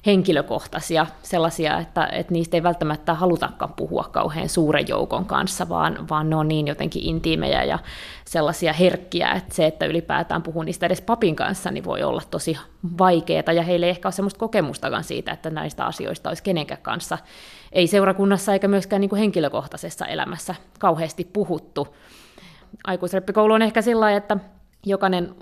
henkilökohtaisia, 0.06 1.06
sellaisia, 1.22 1.78
että, 1.78 2.06
että 2.06 2.32
niistä 2.32 2.56
ei 2.56 2.62
välttämättä 2.62 3.14
halutakaan 3.14 3.72
puhua 3.72 4.04
kauhean 4.12 4.48
suuren 4.48 4.88
joukon 4.88 5.26
kanssa, 5.26 5.68
vaan, 5.68 6.08
vaan 6.08 6.30
ne 6.30 6.36
on 6.36 6.48
niin 6.48 6.68
jotenkin 6.68 7.02
intiimejä 7.04 7.64
ja 7.64 7.78
sellaisia 8.24 8.72
herkkiä, 8.72 9.32
että 9.32 9.54
se, 9.54 9.66
että 9.66 9.86
ylipäätään 9.86 10.42
puhuu 10.42 10.62
niistä 10.62 10.86
edes 10.86 11.00
papin 11.00 11.36
kanssa, 11.36 11.70
niin 11.70 11.84
voi 11.84 12.02
olla 12.02 12.22
tosi 12.30 12.58
vaikeaa, 12.98 13.52
ja 13.52 13.62
heille 13.62 13.86
ei 13.86 13.90
ehkä 13.90 14.08
ole 14.08 14.12
sellaista 14.12 14.40
kokemustakaan 14.40 15.04
siitä, 15.04 15.32
että 15.32 15.50
näistä 15.50 15.84
asioista 15.84 16.28
olisi 16.30 16.42
kenenkään 16.42 16.82
kanssa, 16.82 17.18
ei 17.72 17.86
seurakunnassa 17.86 18.52
eikä 18.52 18.68
myöskään 18.68 19.00
niin 19.00 19.08
kuin 19.08 19.20
henkilökohtaisessa 19.20 20.06
elämässä 20.06 20.54
kauheasti 20.78 21.28
puhuttu. 21.32 21.96
Aikuisreppikoulu 22.84 23.52
on 23.52 23.62
ehkä 23.62 23.82
sillä 23.82 24.12
että 24.12 24.36
jokainen, 24.86 25.34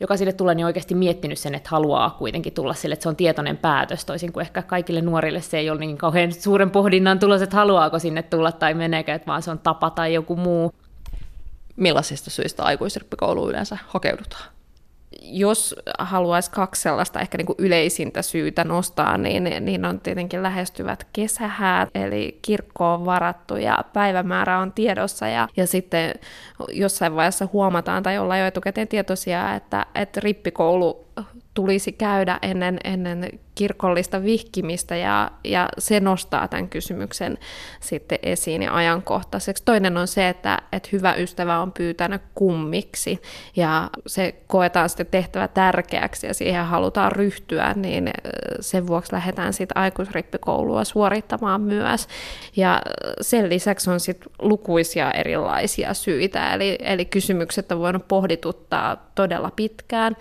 joka 0.00 0.16
sille 0.16 0.32
tulee, 0.32 0.54
niin 0.54 0.66
oikeasti 0.66 0.94
miettinyt 0.94 1.38
sen, 1.38 1.54
että 1.54 1.70
haluaa 1.70 2.10
kuitenkin 2.10 2.52
tulla 2.52 2.74
sille, 2.74 2.92
että 2.92 3.02
se 3.02 3.08
on 3.08 3.16
tietoinen 3.16 3.56
päätös, 3.56 4.04
toisin 4.04 4.32
kuin 4.32 4.42
ehkä 4.42 4.62
kaikille 4.62 5.00
nuorille 5.00 5.40
se 5.40 5.58
ei 5.58 5.70
ole 5.70 5.80
niin 5.80 5.98
kauhean 5.98 6.32
suuren 6.32 6.70
pohdinnan 6.70 7.18
tulos, 7.18 7.42
että 7.42 7.56
haluaako 7.56 7.98
sinne 7.98 8.22
tulla 8.22 8.52
tai 8.52 8.74
meneekö, 8.74 9.14
että 9.14 9.26
vaan 9.26 9.42
se 9.42 9.50
on 9.50 9.58
tapa 9.58 9.90
tai 9.90 10.14
joku 10.14 10.36
muu. 10.36 10.72
Millaisista 11.76 12.30
syistä 12.30 12.62
aikuisrippikouluun 12.62 13.50
yleensä 13.50 13.78
hakeudutaan? 13.86 14.54
Jos 15.22 15.74
haluaisi 15.98 16.50
kaksi 16.50 16.82
sellaista 16.82 17.20
ehkä 17.20 17.38
niin 17.38 17.46
kuin 17.46 17.56
yleisintä 17.58 18.22
syytä 18.22 18.64
nostaa, 18.64 19.18
niin, 19.18 19.44
niin 19.60 19.84
on 19.84 20.00
tietenkin 20.00 20.42
lähestyvät 20.42 21.06
kesähäät, 21.12 21.88
eli 21.94 22.38
kirkko 22.42 22.94
on 22.94 23.04
varattu 23.04 23.56
ja 23.56 23.84
päivämäärä 23.92 24.58
on 24.58 24.72
tiedossa. 24.72 25.28
Ja, 25.28 25.48
ja 25.56 25.66
sitten 25.66 26.14
jossain 26.68 27.16
vaiheessa 27.16 27.48
huomataan 27.52 28.02
tai 28.02 28.18
ollaan 28.18 28.40
jo 28.40 28.46
etukäteen 28.46 28.88
tietoisia, 28.88 29.54
että, 29.54 29.86
että 29.94 30.20
rippikoulu 30.20 31.06
tulisi 31.54 31.92
käydä 31.92 32.38
ennen, 32.42 32.78
ennen 32.84 33.28
kirkollista 33.54 34.22
vihkimistä 34.22 34.96
ja, 34.96 35.30
ja 35.44 35.68
se 35.78 36.00
nostaa 36.00 36.48
tämän 36.48 36.68
kysymyksen 36.68 37.38
sitten 37.80 38.18
esiin 38.22 38.62
ja 38.62 38.74
ajankohtaiseksi. 38.74 39.64
Toinen 39.64 39.96
on 39.96 40.08
se, 40.08 40.28
että, 40.28 40.58
että 40.72 40.88
hyvä 40.92 41.14
ystävä 41.14 41.58
on 41.58 41.72
pyytänyt 41.72 42.22
kummiksi 42.34 43.22
ja 43.56 43.90
se 44.06 44.34
koetaan 44.46 44.88
sitten 44.88 45.06
tehtävä 45.06 45.48
tärkeäksi 45.48 46.26
ja 46.26 46.34
siihen 46.34 46.64
halutaan 46.64 47.12
ryhtyä, 47.12 47.74
niin 47.76 48.10
sen 48.60 48.86
vuoksi 48.86 49.12
lähdetään 49.12 49.52
sitten 49.52 49.76
aikuisrippikoulua 49.76 50.84
suorittamaan 50.84 51.60
myös. 51.60 52.08
Ja 52.56 52.82
sen 53.20 53.48
lisäksi 53.48 53.90
on 53.90 54.00
sitten 54.00 54.32
lukuisia 54.38 55.10
erilaisia 55.10 55.94
syitä, 55.94 56.54
eli, 56.54 56.78
eli 56.80 57.04
kysymykset 57.04 57.72
on 57.72 57.78
voinut 57.78 58.08
pohdituttaa 58.08 59.10
todella 59.14 59.50
pitkään 59.56 60.16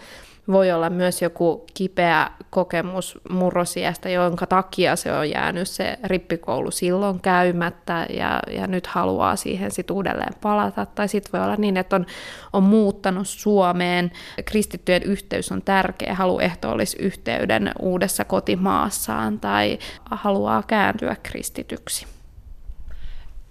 voi 0.47 0.71
olla 0.71 0.89
myös 0.89 1.21
joku 1.21 1.65
kipeä 1.73 2.29
kokemus 2.49 3.19
murrosiästä, 3.29 4.09
jonka 4.09 4.47
takia 4.47 4.95
se 4.95 5.13
on 5.13 5.29
jäänyt 5.29 5.67
se 5.67 5.97
rippikoulu 6.03 6.71
silloin 6.71 7.19
käymättä 7.19 8.05
ja, 8.09 8.39
ja 8.51 8.67
nyt 8.67 8.87
haluaa 8.87 9.35
siihen 9.35 9.71
sitten 9.71 9.95
uudelleen 9.95 10.33
palata. 10.41 10.85
Tai 10.85 11.07
sitten 11.07 11.31
voi 11.33 11.45
olla 11.45 11.55
niin, 11.55 11.77
että 11.77 11.95
on, 11.95 12.05
on 12.53 12.63
muuttanut 12.63 13.27
Suomeen, 13.27 14.11
kristittyjen 14.45 15.03
yhteys 15.03 15.51
on 15.51 15.61
tärkeä, 15.61 16.15
halu 16.15 16.39
yhteyden 16.99 17.71
uudessa 17.79 18.25
kotimaassaan 18.25 19.39
tai 19.39 19.79
haluaa 20.11 20.63
kääntyä 20.67 21.15
kristityksi 21.23 22.12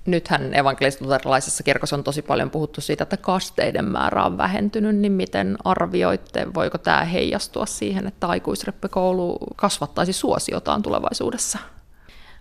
nythän 0.07 0.55
evankelis-luterilaisessa 0.55 1.62
kirkossa 1.62 1.97
on 1.97 2.05
tosi 2.05 2.23
paljon 2.23 2.51
puhuttu 2.51 2.81
siitä, 2.81 3.03
että 3.03 3.17
kasteiden 3.17 3.85
määrä 3.85 4.25
on 4.25 4.38
vähentynyt, 4.38 4.97
niin 4.97 5.12
miten 5.12 5.57
arvioitte, 5.65 6.47
voiko 6.55 6.79
tämä 6.79 7.05
heijastua 7.05 7.67
siihen, 7.67 8.07
että 8.07 8.27
aikuisreppikoulu 8.27 9.38
kasvattaisi 9.57 10.12
suosiotaan 10.12 10.83
tulevaisuudessa? 10.83 11.59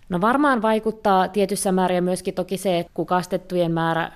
No 0.09 0.21
varmaan 0.21 0.61
vaikuttaa 0.61 1.27
tietyssä 1.27 1.71
määrin 1.71 2.03
myöskin 2.03 2.33
toki 2.33 2.57
se, 2.57 2.79
että 2.79 2.91
kun 2.93 3.05
kastettujen 3.05 3.71
määrä 3.71 4.11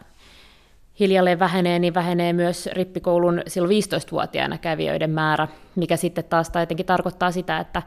hiljalleen 1.00 1.40
vähenee, 1.40 1.80
niin 1.80 1.94
vähenee 1.94 2.34
myös 2.34 2.70
rippikoulun 2.72 3.42
silloin 3.48 3.84
15-vuotiaana 3.84 4.58
kävijöiden 4.58 5.10
määrä, 5.10 5.48
mikä 5.76 5.98
sitten 5.98 6.24
taas 6.24 6.50
tietenkin 6.50 6.86
tarkoittaa 6.86 7.32
sitä, 7.32 7.60
että 7.60 7.82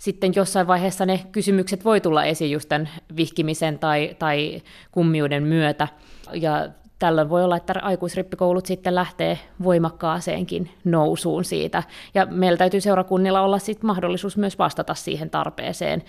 sitten 0.00 0.32
jossain 0.36 0.66
vaiheessa 0.66 1.06
ne 1.06 1.20
kysymykset 1.32 1.84
voi 1.84 2.00
tulla 2.00 2.24
esiin 2.24 2.50
just 2.50 2.68
tämän 2.68 2.88
vihkimisen 3.16 3.78
tai, 3.78 4.16
tai 4.18 4.62
kummiuden 4.92 5.42
myötä. 5.42 5.88
Ja 6.32 6.68
tällöin 6.98 7.28
voi 7.28 7.44
olla, 7.44 7.56
että 7.56 7.74
aikuisrippikoulut 7.82 8.66
sitten 8.66 8.94
lähtee 8.94 9.38
voimakkaaseenkin 9.62 10.70
nousuun 10.84 11.44
siitä. 11.44 11.82
Ja 12.14 12.26
meillä 12.26 12.56
täytyy 12.56 12.80
seurakunnilla 12.80 13.40
olla 13.40 13.58
sitten 13.58 13.86
mahdollisuus 13.86 14.36
myös 14.36 14.58
vastata 14.58 14.94
siihen 14.94 15.30
tarpeeseen 15.30 16.02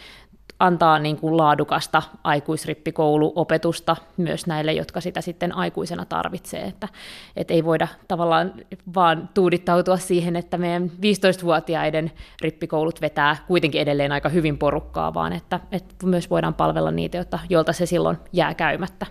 antaa 0.60 1.00
niin 1.00 1.18
kuin 1.18 1.38
laadukasta 1.38 2.02
aikuisrippikouluopetusta 2.24 3.96
myös 4.18 4.48
näille, 4.48 4.74
jotka 4.74 5.02
sitä 5.02 5.22
sitten 5.22 5.56
aikuisena 5.56 6.06
tarvitsee. 6.06 6.62
Että, 6.62 6.88
et 7.36 7.52
ei 7.52 7.66
voida 7.66 7.88
tavallaan 8.08 8.54
vaan 8.96 9.30
tuudittautua 9.34 9.98
siihen, 9.98 10.36
että 10.36 10.58
meidän 10.58 10.92
15-vuotiaiden 10.92 12.12
rippikoulut 12.42 13.02
vetää 13.02 13.36
kuitenkin 13.48 13.82
edelleen 13.82 14.12
aika 14.12 14.30
hyvin 14.30 14.58
porukkaa, 14.58 15.14
vaan 15.14 15.34
että, 15.34 15.60
että 15.72 16.06
myös 16.06 16.30
voidaan 16.30 16.54
palvella 16.54 16.92
niitä, 16.92 17.26
joilta 17.50 17.74
se 17.74 17.86
silloin 17.86 18.18
jää 18.34 18.54
käymättä. 18.54 19.06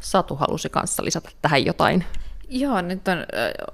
Satu 0.00 0.36
halusi 0.36 0.68
kanssa 0.68 1.04
lisätä 1.04 1.30
tähän 1.42 1.64
jotain. 1.64 2.04
Joo, 2.48 2.80
nyt 2.82 3.08
on, 3.08 3.18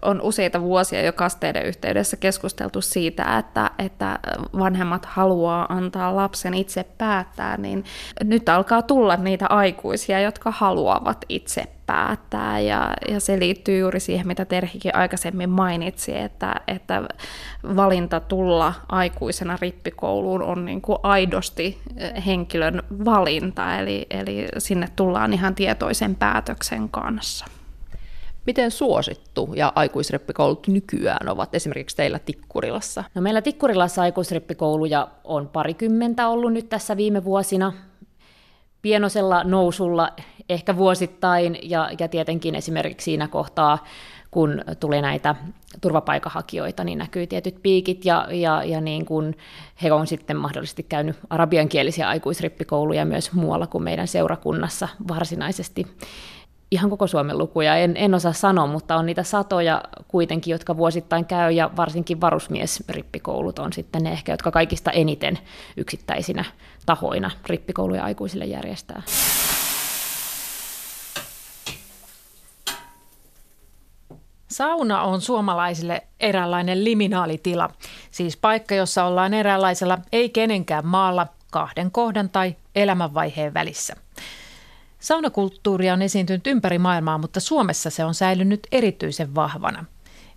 on 0.02 0.20
useita 0.22 0.61
vuosia 0.61 1.02
jo 1.02 1.12
kasteiden 1.12 1.66
yhteydessä 1.66 2.16
keskusteltu 2.16 2.80
siitä, 2.80 3.38
että, 3.38 3.70
että 3.78 4.18
vanhemmat 4.59 5.04
haluaa 5.06 5.66
antaa 5.68 6.16
lapsen 6.16 6.54
itse 6.54 6.85
päättää, 6.98 7.56
niin 7.56 7.85
nyt 8.24 8.48
alkaa 8.48 8.83
tulla 8.83 9.16
niitä 9.16 9.46
aikuisia, 9.48 10.20
jotka 10.20 10.50
haluavat 10.50 11.24
itse 11.28 11.64
päättää. 11.87 12.61
Ja, 12.61 12.94
ja 13.09 13.20
se 13.20 13.38
liittyy 13.38 13.78
juuri 13.78 14.00
siihen, 14.00 14.26
mitä 14.26 14.44
Terhikin 14.44 14.96
aikaisemmin 14.96 15.50
mainitsi, 15.50 16.16
että, 16.16 16.54
että 16.68 17.02
valinta 17.76 18.20
tulla 18.20 18.72
aikuisena 18.88 19.59
rippikouluun 19.61 20.42
on 20.42 20.64
niin 20.64 20.83
kuin 20.83 20.98
aidosti 21.02 21.78
henkilön 22.26 22.83
valinta, 23.04 23.78
eli, 23.78 24.06
eli 24.11 24.48
sinne 24.59 24.87
tullaan 24.96 25.33
ihan 25.33 25.54
tietoisen 25.54 26.14
päätöksen 26.14 26.88
kanssa. 26.88 27.60
Miten 28.46 28.70
suosittu 28.70 29.53
ja 29.57 29.72
aikuisreppikoulut 29.74 30.66
nykyään 30.66 31.29
ovat 31.29 31.55
esimerkiksi 31.55 31.96
teillä 31.96 32.18
Tikkurilassa? 32.18 33.05
No 33.14 33.22
meillä 33.22 33.42
Tikkurilassa 33.42 34.03
aikuisreppikouluja 34.03 35.09
on 35.24 35.48
parikymmentä 35.48 36.29
ollut 36.29 36.53
nyt 36.53 36.68
tässä 36.68 36.96
viime 36.96 37.24
vuosina. 37.24 37.72
Pienosella 38.83 39.44
nousulla 39.44 40.12
ehkä 40.48 40.76
vuosittain 40.76 41.59
ja, 41.62 41.90
ja 41.98 42.09
tietenkin 42.09 42.55
esimerkiksi 42.55 43.05
siinä 43.05 43.29
kohtaa, 43.29 43.85
kun 44.31 44.62
tulee 44.81 45.03
näitä 45.03 45.35
turvapaikanhakijoita, 45.81 46.85
niin 46.85 46.98
näkyy 46.98 47.26
tietyt 47.26 47.57
piikit 47.62 48.05
ja, 48.05 48.29
ja, 48.31 48.64
ja 48.64 48.81
niin 48.81 49.07
kuin 49.07 49.37
he 49.83 49.92
on 49.92 50.07
sitten 50.07 50.37
mahdollisesti 50.37 50.83
käynyt 50.83 51.16
arabiankielisiä 51.31 52.09
aikuisrippikouluja 52.09 53.05
myös 53.05 53.33
muualla 53.33 53.66
kuin 53.66 53.85
meidän 53.85 54.09
seurakunnassa 54.09 54.88
varsinaisesti 55.09 55.87
ihan 56.70 56.90
koko 56.90 57.06
Suomen 57.06 57.38
lukuja, 57.38 57.76
en, 57.76 57.96
en 57.96 58.14
osaa 58.14 58.33
sanoa, 58.33 58.66
mutta 58.66 58.96
on 58.96 59.06
niitä 59.06 59.22
satoja 59.22 59.83
kuitenkin, 60.09 60.52
jotka 60.52 60.76
vuosittain 60.76 61.26
käy, 61.26 61.52
ja 61.52 61.70
varsinkin 61.76 62.20
varusmiesrippikoulut 62.20 63.59
on 63.59 63.72
sitten 63.72 64.02
ne 64.02 64.12
ehkä, 64.12 64.33
jotka 64.33 64.50
kaikista 64.50 64.90
eniten 64.90 65.38
yksittäisinä 65.76 66.44
tahoina 66.87 67.30
rippikouluja 67.46 68.04
aikuisille 68.04 68.44
järjestää. 68.44 69.02
Sauna 74.48 75.02
on 75.02 75.20
suomalaisille 75.20 76.02
eräänlainen 76.20 76.85
liminaalitila, 76.85 77.70
siis 78.11 78.37
paikka, 78.37 78.74
jossa 78.74 79.04
ollaan 79.04 79.35
eräänlaisella 79.35 79.98
ei 80.12 80.28
kenenkään 80.28 80.87
maalla 80.87 81.26
kahden 81.50 81.90
kohdan 81.90 82.30
tai 82.30 82.56
elämänvaiheen 82.74 83.54
välissä– 83.54 83.96
Saunakulttuuria 85.01 85.93
on 85.93 86.03
esiintynyt 86.03 86.47
ympäri 86.47 86.79
maailmaa, 86.79 87.19
mutta 87.19 87.41
Suomessa 87.41 87.91
se 87.91 88.05
on 88.05 88.15
säilynyt 88.15 88.67
erityisen 88.73 89.35
vahvana. 89.35 89.85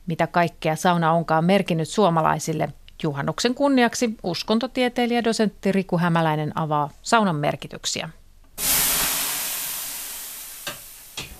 Mitä 0.08 0.28
kaikkea 0.28 0.76
sauna 0.76 1.12
onkaan 1.12 1.46
merkinnyt 1.46 1.90
suomalaisille, 1.90 2.70
juhannuksen 3.04 3.56
kunniaksi 3.56 4.16
uskontotieteilijä 4.24 5.24
dosentti 5.24 5.72
Riku 5.72 5.98
Hämäläinen 5.98 6.52
avaa 6.56 6.90
saunan 7.02 7.36
merkityksiä. 7.36 8.10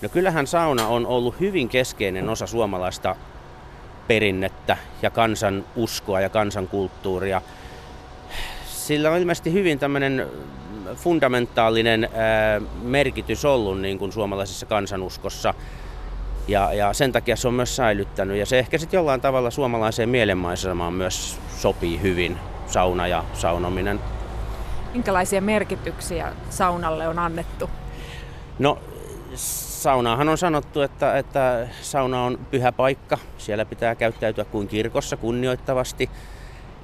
No 0.02 0.10
kyllähän 0.10 0.48
sauna 0.48 0.88
on 0.88 1.06
ollut 1.06 1.40
hyvin 1.40 1.70
keskeinen 1.70 2.30
osa 2.30 2.48
suomalaista 2.48 3.16
perinnettä 4.08 4.78
ja 5.02 5.10
kansan 5.10 5.66
uskoa 5.76 6.22
ja 6.22 6.30
kansankulttuuria. 6.30 7.42
Sillä 8.66 9.12
on 9.12 9.18
ilmeisesti 9.18 9.54
hyvin 9.54 9.80
tämmöinen 9.80 10.28
fundamentaalinen 10.96 12.10
merkitys 12.82 13.46
ollut 13.46 13.82
niin 13.82 14.00
kuin 14.00 14.12
suomalaisessa 14.12 14.66
kansanuskossa. 14.66 15.54
Ja, 16.48 16.74
ja 16.74 16.94
sen 16.94 17.12
takia 17.12 17.36
se 17.36 17.48
on 17.48 17.54
myös 17.54 17.76
säilyttänyt. 17.76 18.38
Ja 18.38 18.46
se 18.46 18.60
ehkä 18.60 18.78
sitten 18.78 18.98
jollain 18.98 19.22
tavalla 19.22 19.52
suomalaiseen 19.52 20.10
mielenmaisemaan 20.10 20.94
myös 20.94 21.40
sopii 21.58 22.02
hyvin, 22.02 22.38
sauna 22.68 23.08
ja 23.08 23.24
saunominen. 23.34 24.00
Minkälaisia 24.94 25.42
merkityksiä 25.42 26.34
saunalle 26.50 27.08
on 27.08 27.20
annettu? 27.20 27.70
No, 28.60 28.80
saunaahan 29.36 30.30
on 30.30 30.38
sanottu, 30.38 30.82
että, 30.82 31.18
että 31.18 31.68
sauna 31.82 32.24
on 32.24 32.40
pyhä 32.52 32.72
paikka. 32.72 33.18
Siellä 33.38 33.66
pitää 33.66 33.96
käyttäytyä 33.96 34.46
kuin 34.46 34.68
kirkossa 34.68 35.18
kunnioittavasti. 35.18 36.10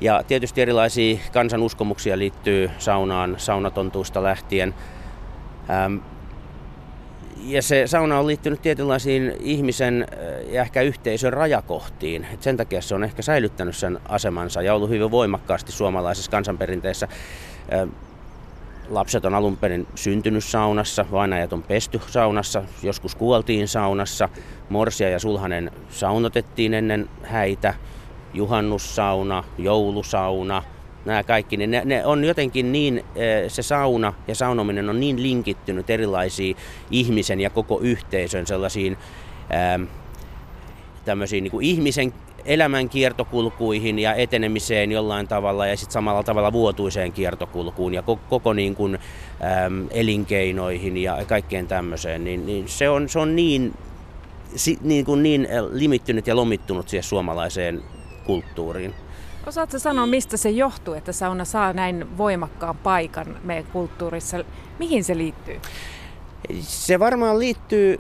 Ja 0.02 0.24
tietysti 0.28 0.62
erilaisia 0.62 1.20
kansanuskomuksia 1.34 2.18
liittyy 2.18 2.72
saunaan, 2.78 3.36
saunatontuista 3.38 4.24
lähtien. 4.24 4.76
Ähm, 5.70 5.98
ja 7.44 7.62
se 7.62 7.88
sauna 7.88 8.20
on 8.20 8.28
liittynyt 8.28 8.62
tietynlaisiin 8.62 9.34
ihmisen 9.40 10.06
äh, 10.12 10.54
ja 10.54 10.62
ehkä 10.62 10.82
yhteisön 10.82 11.34
rajakohtiin. 11.34 12.28
Et 12.34 12.44
sen 12.44 12.58
takia 12.58 12.82
se 12.82 12.96
on 12.96 13.04
ehkä 13.04 13.22
säilyttänyt 13.22 13.76
sen 13.76 14.00
asemansa 14.10 14.62
ja 14.62 14.74
ollut 14.74 14.90
hyvin 14.90 15.12
voimakkaasti 15.12 15.72
suomalaisessa 15.72 16.32
kansanperinteessä. 16.32 17.08
Ähm, 17.74 17.90
lapset 18.90 19.26
on 19.26 19.34
alun 19.34 19.58
perin 19.58 19.88
syntynyt 19.96 20.44
saunassa, 20.44 21.06
vainajat 21.12 21.54
on 21.54 21.64
pesty 21.64 22.02
saunassa, 22.08 22.64
joskus 22.84 23.16
kuoltiin 23.16 23.68
saunassa. 23.68 24.30
Morsia 24.70 25.10
ja 25.10 25.20
sulhanen 25.20 25.72
saunotettiin 25.90 26.74
ennen 26.74 27.10
häitä 27.24 27.74
juhannussauna, 28.34 29.44
joulusauna, 29.58 30.64
nämä 31.06 31.24
kaikki, 31.24 31.58
niin 31.58 31.72
ne, 31.72 31.82
ne 31.86 32.06
on 32.06 32.24
jotenkin 32.24 32.72
niin, 32.72 33.06
eh, 33.16 33.52
se 33.52 33.62
sauna 33.62 34.14
ja 34.28 34.36
saunominen 34.36 34.90
on 34.90 35.00
niin 35.00 35.24
linkittynyt 35.24 35.90
erilaisiin 35.90 36.58
ihmisen 36.92 37.40
ja 37.40 37.50
koko 37.50 37.80
yhteisön 37.80 38.48
sellaisiin 38.48 38.98
ähm, 39.54 39.84
tämmöisiin 41.06 41.44
niin 41.44 41.62
ihmisen 41.62 42.14
elämän 42.46 42.90
kiertokulkuihin 42.90 44.00
ja 44.00 44.14
etenemiseen 44.14 44.92
jollain 44.92 45.28
tavalla 45.28 45.68
ja 45.68 45.78
sitten 45.78 45.94
samalla 45.94 46.24
tavalla 46.24 46.54
vuotuiseen 46.54 47.12
kiertokulkuun 47.12 47.94
ja 47.94 48.02
koko, 48.02 48.22
koko 48.30 48.54
niin 48.54 48.76
kuin, 48.76 48.96
äm, 49.66 49.88
elinkeinoihin 49.92 50.98
ja 50.98 51.18
kaikkeen 51.28 51.68
tämmöiseen, 51.68 52.24
niin, 52.24 52.46
niin 52.46 52.68
se, 52.68 52.90
on, 52.90 53.10
se 53.10 53.20
on 53.20 53.36
niin, 53.36 53.74
si, 54.56 54.78
niin, 54.82 55.06
kuin 55.06 55.24
niin 55.24 55.48
limittynyt 55.72 56.28
ja 56.28 56.36
lomittunut 56.36 56.90
siihen 56.90 57.04
suomalaiseen 57.04 57.84
kulttuuriin. 58.30 58.94
Osaatko 59.48 59.80
sanoa, 59.80 60.06
mistä 60.06 60.38
se 60.38 60.50
johtuu, 60.50 60.94
että 60.94 61.12
sauna 61.12 61.46
saa 61.46 61.74
näin 61.74 62.18
voimakkaan 62.18 62.78
paikan 62.78 63.38
meidän 63.44 63.72
kulttuurissa? 63.72 64.38
Mihin 64.80 65.04
se 65.04 65.18
liittyy? 65.18 65.60
Se 66.60 67.00
varmaan 67.00 67.40
liittyy 67.40 67.98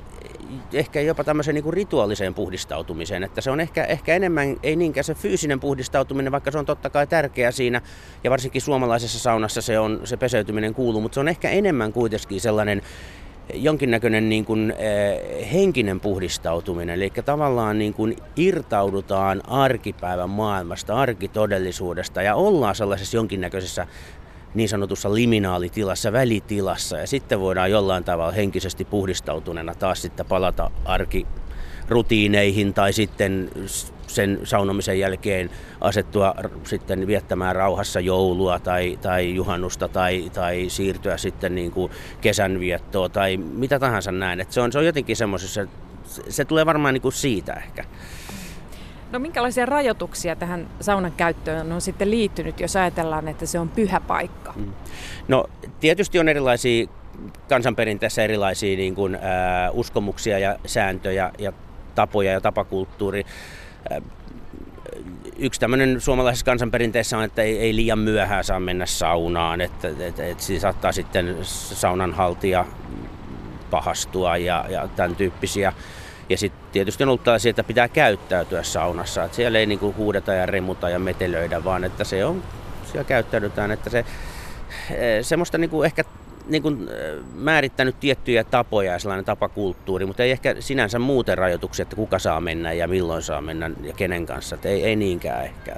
ehkä 0.74 1.02
jopa 1.02 1.24
tämmöiseen 1.24 1.56
niin 1.56 1.64
kuin 1.64 1.74
rituaaliseen 1.74 2.34
puhdistautumiseen, 2.34 3.24
että 3.24 3.42
se 3.42 3.52
on 3.52 3.60
ehkä, 3.60 3.84
ehkä 3.84 4.16
enemmän, 4.16 4.58
ei 4.64 4.76
niinkään 4.76 5.04
se 5.04 5.14
fyysinen 5.14 5.60
puhdistautuminen, 5.60 6.32
vaikka 6.32 6.52
se 6.52 6.58
on 6.58 6.66
totta 6.66 6.90
kai 6.90 7.08
tärkeä 7.08 7.52
siinä, 7.52 7.82
ja 8.24 8.32
varsinkin 8.32 8.62
suomalaisessa 8.62 9.20
saunassa 9.20 9.62
se, 9.62 9.80
on, 9.80 10.02
se 10.04 10.18
peseytyminen 10.18 10.74
kuuluu, 10.74 11.02
mutta 11.02 11.14
se 11.14 11.20
on 11.20 11.28
ehkä 11.28 11.50
enemmän 11.50 11.94
kuitenkin 11.94 12.42
sellainen 12.42 12.82
jonkinnäköinen 13.54 14.30
niin 14.30 14.45
kuin, 14.45 14.74
eh, 14.78 15.52
henkinen 15.54 16.00
puhdistautuminen, 16.00 16.95
eli 16.95 17.12
tavallaan 17.26 17.80
niin 17.80 17.93
kuin 17.93 18.16
irtaudutaan 18.36 19.41
arkipäivän 19.47 20.30
maailmasta, 20.30 20.95
arkitodellisuudesta 20.95 22.22
ja 22.22 22.36
ollaan 22.36 22.76
sellaisessa 22.76 23.18
jonkinnäköisessä 23.18 23.88
niin 24.54 24.70
sanotussa 24.70 25.14
liminaalitilassa, 25.14 26.12
välitilassa. 26.12 26.97
Ja 26.97 27.08
sitten 27.08 27.39
voidaan 27.39 27.72
jollain 27.72 28.04
tavalla 28.04 28.32
henkisesti 28.32 28.86
puhdistautuneena 28.86 29.76
taas 29.76 30.02
sitten 30.02 30.26
palata 30.26 30.72
arki 30.86 31.28
rutiineihin 31.89 32.74
tai 32.74 32.93
sitten 32.93 33.50
sen 34.10 34.39
saunomisen 34.43 34.99
jälkeen 34.99 35.49
asettua 35.82 36.36
sitten 36.64 37.07
viettämään 37.07 37.55
rauhassa 37.55 37.99
joulua 37.99 38.60
tai, 38.60 38.99
tai 39.01 39.36
juhannusta 39.36 39.88
tai, 39.88 40.32
tai 40.34 40.66
siirtyä 40.68 41.18
sitten 41.18 41.55
niin 41.55 41.72
kuin 41.72 41.91
kesänviettoa 42.22 43.10
tai 43.10 43.38
mitä 43.38 43.80
tahansa 43.80 44.12
näin. 44.12 44.39
Et 44.39 44.51
se, 44.51 44.62
on, 44.62 44.72
se 44.72 44.78
on 44.78 44.86
jotenkin 44.86 45.16
semmoisessa, 45.16 45.68
se, 46.03 46.22
se 46.30 46.45
tulee 46.45 46.66
varmaan 46.66 46.93
niin 46.93 47.01
kuin 47.01 47.14
siitä 47.14 47.53
ehkä. 47.53 47.84
No 49.12 49.20
minkälaisia 49.20 49.66
rajoituksia 49.66 50.36
tähän 50.36 50.68
saunan 50.82 51.12
käyttöön 51.12 51.72
on 51.72 51.82
sitten 51.82 52.12
liittynyt, 52.12 52.60
jos 52.60 52.76
ajatellaan, 52.76 53.28
että 53.28 53.45
se 53.45 53.60
on 53.60 53.70
pyhä 53.70 53.99
paikka? 53.99 54.53
Mm. 54.55 54.74
No 55.28 55.45
tietysti 55.80 56.20
on 56.20 56.30
erilaisia 56.30 56.88
kansanperinteessä 57.49 58.24
erilaisia 58.24 58.78
niin 58.78 58.95
kuin, 58.95 59.16
ää, 59.16 59.72
uskomuksia 59.72 60.39
ja 60.39 60.55
sääntöjä 60.66 61.32
ja 61.39 61.53
tapoja 61.95 62.32
ja 62.32 62.41
tapakulttuuri. 62.41 63.26
Yksi 65.38 65.60
tämmöinen 65.60 66.02
suomalaisessa 66.02 66.46
kansanperinteessä 66.46 67.18
on, 67.18 67.24
että 67.24 67.42
ei, 67.42 67.60
ei 67.60 67.76
liian 67.76 68.00
myöhään 68.00 68.44
saa 68.44 68.60
mennä 68.60 68.86
saunaan, 68.86 69.62
että, 69.62 69.88
että, 70.00 70.26
että 70.26 70.44
siinä 70.44 70.62
saattaa 70.62 70.92
sitten 70.92 71.38
saunanhaltija 71.42 72.66
pahastua 73.72 74.38
ja, 74.38 74.66
ja 74.70 74.88
tämän 74.88 75.16
tyyppisiä. 75.16 75.74
Ja 76.30 76.38
sitten 76.38 76.62
tietysti 76.72 77.04
on 77.04 77.10
ollut 77.10 77.24
tällaisia, 77.24 77.50
että 77.50 77.64
pitää 77.64 77.88
käyttäytyä 77.88 78.64
saunassa. 78.64 79.24
Että 79.24 79.36
siellä 79.36 79.60
ei 79.60 79.66
niinku 79.66 79.94
huudeta 79.98 80.34
ja 80.34 80.46
remuta 80.46 80.90
ja 80.90 81.00
metelöidä, 81.00 81.64
vaan 81.64 81.84
että 81.84 82.04
se 82.04 82.26
on, 82.26 82.44
siellä 82.84 83.04
käyttäydytään. 83.04 83.72
Että 83.72 83.90
se, 83.90 84.06
semmoista 85.22 85.58
niinku 85.58 85.84
ehkä 85.84 86.04
niin 86.48 86.64
kuin 86.64 86.90
määrittänyt 87.34 88.00
tiettyjä 88.00 88.44
tapoja 88.44 88.92
ja 88.92 89.00
sellainen 89.00 89.26
tapakulttuuri, 89.26 90.06
mutta 90.06 90.24
ei 90.24 90.32
ehkä 90.32 90.56
sinänsä 90.60 91.00
muuten 91.00 91.38
rajoituksia, 91.38 91.84
että 91.84 91.96
kuka 91.96 92.20
saa 92.20 92.42
mennä 92.42 92.74
ja 92.74 92.88
milloin 92.88 93.22
saa 93.22 93.42
mennä 93.42 93.72
ja 93.84 93.94
kenen 93.94 94.26
kanssa. 94.26 94.56
Että 94.56 94.70
ei, 94.70 94.84
ei 94.84 94.96
niinkään 94.96 95.46
ehkä. 95.46 95.76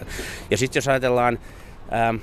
Ja 0.51 0.57
sitten 0.57 0.78
jos 0.78 0.88
ajatellaan 0.88 1.39
ää, 1.91 2.14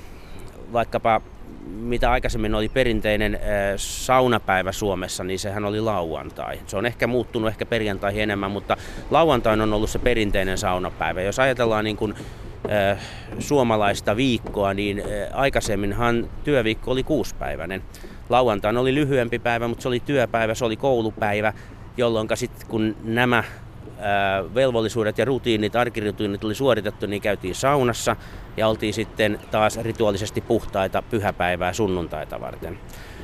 vaikkapa 0.73 1.21
mitä 1.69 2.11
aikaisemmin 2.11 2.55
oli 2.55 2.69
perinteinen 2.69 3.35
äh, 3.35 3.41
saunapäivä 3.77 4.71
Suomessa, 4.71 5.23
niin 5.23 5.39
sehän 5.39 5.65
oli 5.65 5.81
lauantai. 5.81 6.59
Se 6.67 6.77
on 6.77 6.85
ehkä 6.85 7.07
muuttunut 7.07 7.49
ehkä 7.49 7.65
perjantaihin 7.65 8.23
enemmän, 8.23 8.51
mutta 8.51 8.77
lauantai 9.11 9.59
on 9.59 9.73
ollut 9.73 9.89
se 9.89 9.99
perinteinen 9.99 10.57
saunapäivä. 10.57 11.21
Jos 11.21 11.39
ajatellaan 11.39 11.83
niin 11.83 11.97
kuin, 11.97 12.15
äh, 12.71 12.99
suomalaista 13.39 14.15
viikkoa, 14.15 14.73
niin 14.73 14.99
äh, 14.99 15.05
aikaisemminhan 15.39 16.29
työviikko 16.43 16.91
oli 16.91 17.03
kuuspäiväinen. 17.03 17.81
Lauantaina 18.29 18.79
oli 18.79 18.95
lyhyempi 18.95 19.39
päivä, 19.39 19.67
mutta 19.67 19.81
se 19.81 19.87
oli 19.87 19.99
työpäivä, 19.99 20.55
se 20.55 20.65
oli 20.65 20.75
koulupäivä, 20.75 21.53
jolloin 21.97 22.27
sitten 22.33 22.67
kun 22.67 22.95
nämä 23.03 23.43
velvollisuudet 24.55 25.17
ja 25.17 25.25
rutiinit, 25.25 25.75
arkirutiinit 25.75 26.43
oli 26.43 26.55
suoritettu, 26.55 27.05
niin 27.05 27.21
käytiin 27.21 27.55
saunassa 27.55 28.15
ja 28.57 28.67
oltiin 28.67 28.93
sitten 28.93 29.39
taas 29.51 29.77
rituaalisesti 29.77 30.41
puhtaita 30.41 31.01
pyhäpäivää 31.01 31.73
sunnuntaita 31.73 32.41
varten. 32.41 32.79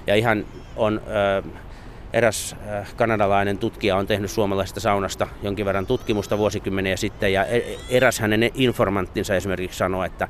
Ja 0.08 0.16
ihan 0.16 0.45
on 0.76 1.01
eräs 2.14 2.56
kanadalainen 2.95 3.58
tutkija 3.58 3.95
on 3.95 4.08
tehnyt 4.08 4.32
suomalaisesta 4.32 4.80
saunasta 4.80 5.28
jonkin 5.43 5.66
verran 5.66 5.86
tutkimusta 5.86 6.38
vuosikymmeniä 6.38 6.97
sitten 6.97 7.34
ja 7.34 7.45
e, 7.45 7.62
eräs 7.89 8.20
hänen 8.20 8.51
informanttinsa 8.53 9.36
esimerkiksi 9.36 9.78
sanoi, 9.78 10.06
että 10.06 10.28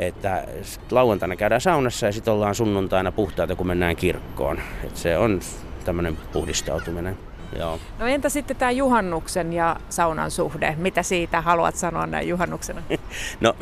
että 0.00 0.44
lauantaina 0.90 1.36
käydään 1.36 1.60
saunassa 1.60 2.06
ja 2.06 2.12
sitten 2.12 2.34
ollaan 2.34 2.54
sunnuntaina 2.54 3.12
puhtaita, 3.12 3.56
kun 3.56 3.66
mennään 3.66 3.96
kirkkoon. 3.96 4.60
Et 4.84 4.96
se 4.96 5.18
on 5.18 5.40
tämmöinen 5.84 6.18
puhdistautuminen. 6.32 7.18
Joo. 7.58 7.78
No 7.98 8.06
entä 8.06 8.28
sitten 8.28 8.56
tämä 8.56 8.70
juhannuksen 8.70 9.52
ja 9.52 9.76
saunan 9.88 10.30
suhde? 10.30 10.74
Mitä 10.78 11.02
siitä 11.02 11.40
haluat 11.40 11.76
sanoa 11.76 12.06
näin 12.06 12.28
juhannuksena? 12.28 12.82
no 13.40 13.54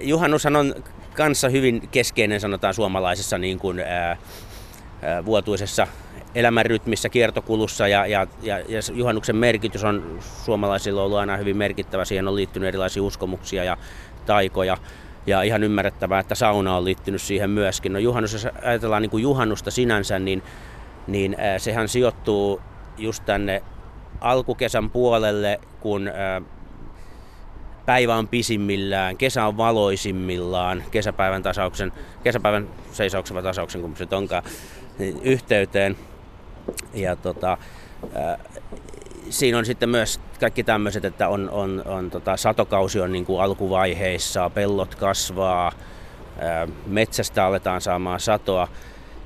juhannushan 0.00 0.56
on 0.56 0.74
kanssa 1.16 1.48
hyvin 1.48 1.88
keskeinen 1.88 2.40
sanotaan 2.40 2.74
suomalaisessa 2.74 3.38
niin 3.38 3.58
kuin, 3.58 3.80
ää, 3.80 4.16
ää, 5.02 5.24
vuotuisessa 5.24 5.86
elämänrytmissä, 6.34 7.08
kiertokulussa 7.08 7.88
ja, 7.88 8.06
ja, 8.06 8.26
ja, 8.42 8.58
ja 8.58 8.80
juhannuksen 8.92 9.36
merkitys 9.36 9.84
on 9.84 10.18
suomalaisilla 10.44 11.02
ollut 11.02 11.18
aina 11.18 11.36
hyvin 11.36 11.56
merkittävä. 11.56 12.04
Siihen 12.04 12.28
on 12.28 12.36
liittynyt 12.36 12.68
erilaisia 12.68 13.02
uskomuksia 13.02 13.64
ja 13.64 13.76
taikoja 14.26 14.76
ja 15.26 15.42
ihan 15.42 15.62
ymmärrettävää, 15.62 16.20
että 16.20 16.34
sauna 16.34 16.76
on 16.76 16.84
liittynyt 16.84 17.22
siihen 17.22 17.50
myöskin. 17.50 17.92
No 17.92 17.98
juhannus, 17.98 18.32
jos 18.32 18.46
ajatellaan 18.62 19.02
niin 19.02 19.10
kuin 19.10 19.22
juhannusta 19.22 19.70
sinänsä, 19.70 20.18
niin 20.18 20.42
niin 21.06 21.36
sehän 21.58 21.88
sijoittuu 21.88 22.60
just 22.98 23.24
tänne 23.26 23.62
alkukesän 24.20 24.90
puolelle, 24.90 25.60
kun 25.80 26.10
päivä 27.86 28.16
on 28.16 28.28
pisimmillään, 28.28 29.16
kesä 29.16 29.46
on 29.46 29.56
valoisimmillaan, 29.56 30.84
kesäpäivän 30.90 31.42
tasauksen, 31.42 31.92
kesäpäivän 32.24 32.68
seisauksen 32.92 33.42
tasauksen, 33.42 33.80
kun 33.80 33.96
se 33.96 34.06
onkaan, 34.16 34.42
niin 34.98 35.20
yhteyteen. 35.22 35.96
Ja 36.94 37.16
tota, 37.16 37.58
siinä 39.30 39.58
on 39.58 39.66
sitten 39.66 39.88
myös 39.88 40.20
kaikki 40.40 40.64
tämmöiset, 40.64 41.04
että 41.04 41.28
on, 41.28 41.50
on, 41.50 41.82
on 41.86 42.10
tota, 42.10 42.36
satokausi 42.36 43.00
on 43.00 43.12
niin 43.12 43.24
kuin 43.24 43.42
alkuvaiheissa, 43.42 44.50
pellot 44.50 44.94
kasvaa, 44.94 45.72
metsästä 46.86 47.44
aletaan 47.44 47.80
saamaan 47.80 48.20
satoa 48.20 48.68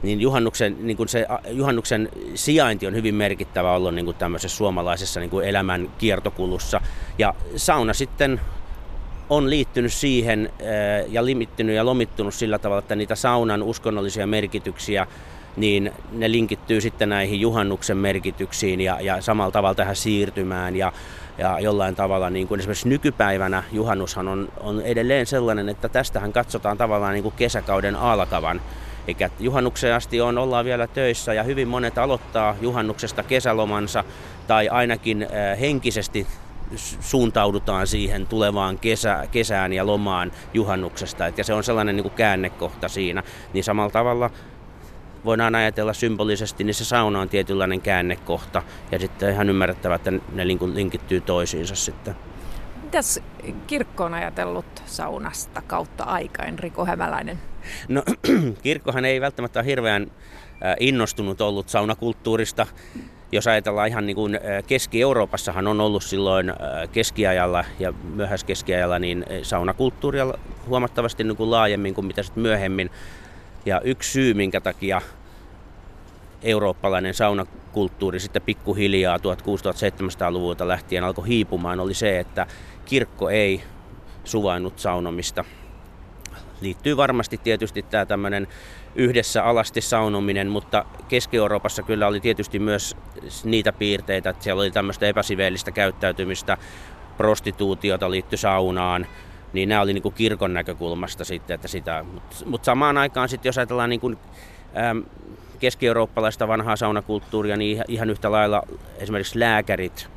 niin 0.05 0.21
juhannuksen, 0.21 0.77
niin 0.81 0.97
kuin 0.97 1.09
se, 1.09 1.27
juhannuksen 1.51 2.09
sijainti 2.35 2.87
on 2.87 2.95
hyvin 2.95 3.15
merkittävä 3.15 3.73
ollut 3.73 3.95
niin 3.95 4.05
kuin 4.05 4.17
tämmöisessä 4.17 4.57
suomalaisessa 4.57 5.21
niin 5.21 5.31
kuin 5.31 5.47
elämän 5.47 5.91
kiertokulussa. 5.99 6.81
Ja 7.19 7.35
sauna 7.57 7.95
sitten 7.95 8.41
on 9.31 9.51
liittynyt 9.51 9.93
siihen 9.93 10.53
ja 11.09 11.25
limittynyt 11.25 11.77
ja 11.77 11.87
lomittunut 11.87 12.35
sillä 12.35 12.59
tavalla, 12.59 12.79
että 12.79 12.97
niitä 12.97 13.15
saunan 13.15 13.63
uskonnollisia 13.63 14.27
merkityksiä 14.27 15.07
niin 15.57 15.93
ne 16.13 16.31
linkittyy 16.31 16.81
sitten 16.81 17.09
näihin 17.09 17.41
juhannuksen 17.41 17.97
merkityksiin 17.97 18.81
ja, 18.81 19.01
ja 19.01 19.23
samalla 19.23 19.53
tavalla 19.53 19.75
tähän 19.75 19.97
siirtymään 19.97 20.77
ja, 20.77 20.93
ja 21.39 21.61
jollain 21.61 21.95
tavalla 21.95 22.31
niin 22.31 22.49
kuin 22.49 22.59
esimerkiksi 22.59 22.89
nykypäivänä 22.89 23.63
juhannushan 23.73 24.29
on, 24.29 24.49
on 24.61 24.83
edelleen 24.83 25.27
sellainen, 25.27 25.69
että 25.69 25.89
tästähän 25.89 26.33
katsotaan 26.33 26.79
tavallaan 26.79 27.13
niin 27.13 27.23
kuin 27.23 27.35
kesäkauden 27.37 27.97
alkavan 27.97 28.61
eikä 29.09 29.31
juhannukseen 29.41 29.95
asti 29.95 30.21
on, 30.21 30.39
ollaan 30.39 30.65
vielä 30.65 30.87
töissä 30.87 31.35
ja 31.35 31.43
hyvin 31.43 31.69
monet 31.69 31.99
aloittaa 31.99 32.57
juhannuksesta 32.61 33.23
kesälomansa 33.23 34.05
tai 34.47 34.69
ainakin 34.69 35.23
äh, 35.23 35.61
henkisesti 35.61 36.27
suuntaudutaan 37.01 37.87
siihen 37.87 38.27
tulevaan 38.27 38.79
kesä, 38.79 39.29
kesään 39.31 39.73
ja 39.73 39.87
lomaan 39.87 40.33
juhannuksesta. 40.55 41.27
Et 41.27 41.39
ja 41.39 41.45
se 41.45 41.55
on 41.55 41.65
sellainen 41.65 41.97
niin 41.97 42.05
kuin 42.05 42.15
käännekohta 42.15 42.89
siinä. 42.89 43.23
Niin 43.53 43.65
samalla 43.65 43.91
tavalla 43.91 44.31
voidaan 45.25 45.55
ajatella 45.55 45.93
symbolisesti, 45.93 46.65
niin 46.65 46.75
se 46.75 46.85
sauna 46.85 47.21
on 47.21 47.29
tietynlainen 47.29 47.81
käännekohta. 47.81 48.63
Ja 48.93 48.99
sitten 48.99 49.33
ihan 49.33 49.51
ymmärrettävä, 49.51 49.95
että 49.95 50.13
ne 50.33 50.47
linkittyy 50.47 51.21
toisiinsa 51.21 51.75
sitten. 51.75 52.17
Mitäs 52.83 53.21
kirkko 53.67 54.05
on 54.05 54.15
ajatellut 54.15 54.83
saunasta 54.87 55.63
kautta 55.63 56.05
aikain, 56.05 56.59
Riko 56.59 56.85
Hämäläinen? 56.85 57.39
No 57.89 58.03
kirkkohan 58.63 59.05
ei 59.05 59.21
välttämättä 59.21 59.61
ole 59.61 59.67
hirveän 59.67 60.11
innostunut 60.81 61.41
ollut 61.41 61.69
saunakulttuurista 61.69 62.67
jos 63.35 63.47
ajatellaan 63.47 63.89
ihan 63.89 64.07
niin 64.07 64.17
kuin 64.17 64.39
Keski-Euroopassahan 64.67 65.67
on 65.67 65.81
ollut 65.81 66.03
silloin 66.03 66.53
keskiajalla 66.93 67.65
ja 67.79 67.93
myöhäiskeskiajalla 68.15 68.99
niin 68.99 69.25
saunakulttuuria 69.43 70.35
huomattavasti 70.67 71.25
niin 71.25 71.37
kuin 71.37 71.51
laajemmin 71.51 71.95
kuin 71.95 72.07
mitä 72.07 72.23
sitten 72.23 72.43
myöhemmin. 72.43 72.91
Ja 73.65 73.81
yksi 73.81 74.11
syy, 74.11 74.35
minkä 74.35 74.61
takia 74.61 75.01
eurooppalainen 76.43 77.15
saunakulttuuri 77.15 78.21
sitten 78.21 78.43
pikkuhiljaa 78.43 79.17
1600-1700-luvulta 79.17 80.69
lähtien 80.69 81.05
alkoi 81.05 81.29
hiipumaan, 81.29 81.81
oli 81.81 81.95
se, 81.95 82.19
että 82.21 82.47
kirkko 82.85 83.31
ei 83.31 83.63
suvainnut 84.25 84.79
saunomista. 84.79 85.45
Liittyy 86.61 86.97
varmasti 86.97 87.39
tietysti 87.39 87.83
tämä 87.83 88.07
tämmöinen 88.07 88.49
yhdessä 88.95 89.45
alasti 89.45 89.81
saunominen, 89.81 90.49
mutta 90.49 90.85
Keski-Euroopassa 91.09 91.83
kyllä 91.83 92.07
oli 92.07 92.21
tietysti 92.21 92.59
myös 92.59 92.97
niitä 93.45 93.73
piirteitä, 93.73 94.31
että 94.31 94.45
siellä 94.45 94.61
oli 94.61 94.71
tämmöistä 94.71 95.07
epäsiveellistä 95.07 95.73
käyttäytymistä, 95.73 96.59
prostituutiota 97.17 98.11
liittyi 98.11 98.39
saunaan, 98.39 99.07
niin 99.55 99.69
nämä 99.69 99.81
oli 99.81 99.93
niin 99.93 100.03
kuin 100.03 100.15
kirkon 100.15 100.55
näkökulmasta 100.55 101.25
sitten, 101.25 101.55
että 101.55 101.69
sitä, 101.69 102.05
mutta 102.13 102.37
mut 102.47 102.65
samaan 102.65 102.99
aikaan 102.99 103.29
sitten 103.29 103.49
jos 103.49 103.59
ajatellaan 103.59 103.91
niin 103.91 104.01
kuin, 104.01 104.19
äm, 104.91 105.03
keski-eurooppalaista 105.59 106.49
vanhaa 106.49 106.77
saunakulttuuria, 106.77 107.57
niin 107.57 107.85
ihan 107.89 108.11
yhtä 108.11 108.33
lailla 108.33 108.63
esimerkiksi 108.99 109.41
lääkärit 109.41 110.09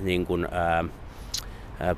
niin 0.00 0.26
kuin, 0.26 0.48
ää, 0.50 0.84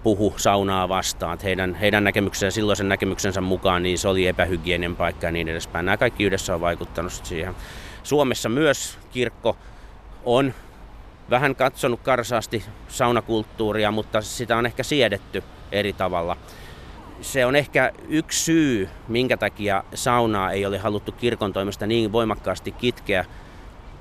puhu 0.02 0.34
saunaa 0.36 0.88
vastaan. 0.88 1.38
Heidän, 1.42 1.74
heidän 1.74 2.04
näkemyksensä, 2.04 2.54
silloisen 2.54 2.88
näkemyksensä 2.88 3.40
mukaan 3.40 3.82
niin 3.82 3.98
se 3.98 4.08
oli 4.08 4.26
epähygieninen 4.26 4.96
paikka 4.96 5.26
ja 5.26 5.32
niin 5.32 5.48
edespäin. 5.48 5.86
Nämä 5.86 5.96
kaikki 5.96 6.24
yhdessä 6.24 6.54
on 6.54 6.60
vaikuttanut 6.60 7.12
siihen. 7.12 7.54
Suomessa 8.02 8.48
myös 8.48 8.98
kirkko 9.12 9.56
on 10.24 10.54
vähän 11.30 11.56
katsonut 11.56 12.00
karsaasti 12.00 12.64
saunakulttuuria, 12.88 13.90
mutta 13.90 14.20
sitä 14.20 14.56
on 14.56 14.66
ehkä 14.66 14.82
siedetty 14.82 15.42
eri 15.74 15.92
tavalla. 15.92 16.36
Se 17.20 17.46
on 17.46 17.56
ehkä 17.56 17.92
yksi 18.08 18.44
syy, 18.44 18.88
minkä 19.08 19.36
takia 19.36 19.84
saunaa 19.94 20.50
ei 20.50 20.66
ole 20.66 20.78
haluttu 20.78 21.12
kirkon 21.12 21.52
toimesta 21.52 21.86
niin 21.86 22.12
voimakkaasti 22.12 22.72
kitkeä 22.72 23.24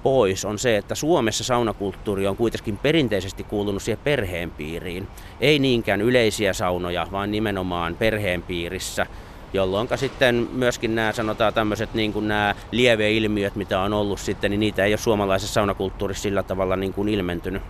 pois, 0.04 0.46
on 0.46 0.60
se, 0.60 0.78
että 0.78 0.96
Suomessa 0.96 1.44
saunakulttuuri 1.44 2.28
on 2.28 2.38
kuitenkin 2.38 2.78
perinteisesti 2.78 3.44
kuulunut 3.44 3.84
siihen 3.84 4.04
perheen 4.04 4.52
piiriin. 4.52 5.08
Ei 5.42 5.60
niinkään 5.60 6.02
yleisiä 6.02 6.54
saunoja, 6.54 7.08
vaan 7.12 7.32
nimenomaan 7.32 7.96
perheen 7.96 8.42
piirissä 8.42 9.06
jolloin 9.54 9.88
sitten 9.96 10.50
myöskin 10.52 10.96
nämä 10.96 11.12
sanotaan 11.12 11.54
tämmöiset 11.54 11.94
niin 11.94 12.14
kuin 12.14 12.28
nämä 12.28 12.56
lieveilmiöt, 12.72 13.56
mitä 13.56 13.80
on 13.80 13.94
ollut 13.94 14.20
sitten, 14.20 14.52
niin 14.52 14.60
niitä 14.60 14.86
ei 14.86 14.92
ole 14.92 14.98
suomalaisessa 14.98 15.54
saunakulttuurissa 15.54 16.24
sillä 16.24 16.44
tavalla 16.44 16.76
niin 16.76 16.94
kuin 16.94 17.10
ilmentynyt. 17.10 17.62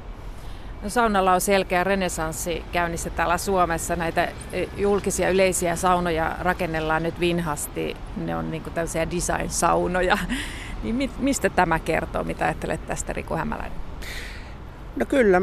No, 0.83 0.89
saunalla 0.89 1.33
on 1.33 1.41
selkeä 1.41 1.83
renesanssi 1.83 2.63
käynnissä 2.71 3.09
täällä 3.09 3.37
Suomessa. 3.37 3.95
Näitä 3.95 4.23
e, 4.23 4.63
julkisia 4.77 5.29
yleisiä 5.29 5.75
saunoja 5.75 6.35
rakennellaan 6.39 7.03
nyt 7.03 7.19
vinhasti. 7.19 7.97
Ne 8.17 8.35
on 8.35 8.51
niin 8.51 8.63
tämmöisiä 8.63 9.11
design-saunoja. 9.11 10.17
Niin 10.83 11.11
mistä 11.19 11.49
tämä 11.49 11.79
kertoo? 11.79 12.23
Mitä 12.23 12.45
ajattelet 12.45 12.87
tästä, 12.87 13.13
Riku 13.13 13.35
Hämäläinen? 13.35 13.77
No 14.95 15.05
kyllä, 15.05 15.39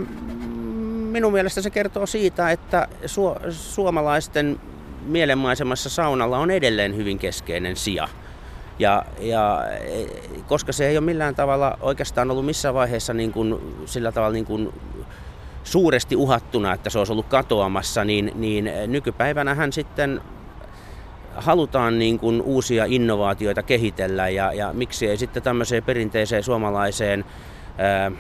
minun 1.11 1.33
mielestä 1.33 1.63
se 1.63 1.71
kertoo 1.71 2.07
siitä, 2.07 2.51
että 2.51 2.89
su- 3.07 3.51
suomalaisten 3.51 4.61
mielenmaisemassa 5.03 5.89
saunalla 5.89 6.39
on 6.39 6.51
edelleen 6.51 6.97
hyvin 6.97 7.19
keskeinen 7.19 7.77
sija. 7.77 8.09
Ja, 8.79 9.05
ja 9.21 9.65
e, 9.71 10.07
koska 10.49 10.73
se 10.73 10.89
ei 10.89 10.99
ole 10.99 11.05
millään 11.05 11.35
tavalla 11.35 11.79
oikeastaan 11.81 12.31
ollut 12.31 12.47
missään 12.47 12.75
vaiheessa 12.75 13.15
niin 13.15 13.33
kuin, 13.33 13.77
sillä 13.87 14.13
tavalla 14.13 14.33
niin 14.33 14.47
kuin 14.47 14.73
suuresti 15.71 16.17
uhattuna, 16.17 16.73
että 16.73 16.91
se 16.91 16.99
olisi 16.99 17.13
ollut 17.13 17.27
katoamassa, 17.27 18.05
niin, 18.05 18.33
niin 18.35 18.71
nykypäivänä 18.87 19.55
hän 19.55 19.73
sitten 19.73 20.21
halutaan 21.35 21.99
niin 21.99 22.19
kuin 22.19 22.43
uusia 22.43 22.85
innovaatioita 22.85 23.63
kehitellä 23.63 24.29
ja, 24.29 24.53
ja 24.53 24.73
miksi 24.73 25.07
ei 25.07 25.17
sitten 25.17 25.43
tämmöiseen 25.43 25.83
perinteiseen 25.83 26.43
suomalaiseen 26.43 27.25
ää, 27.79 28.13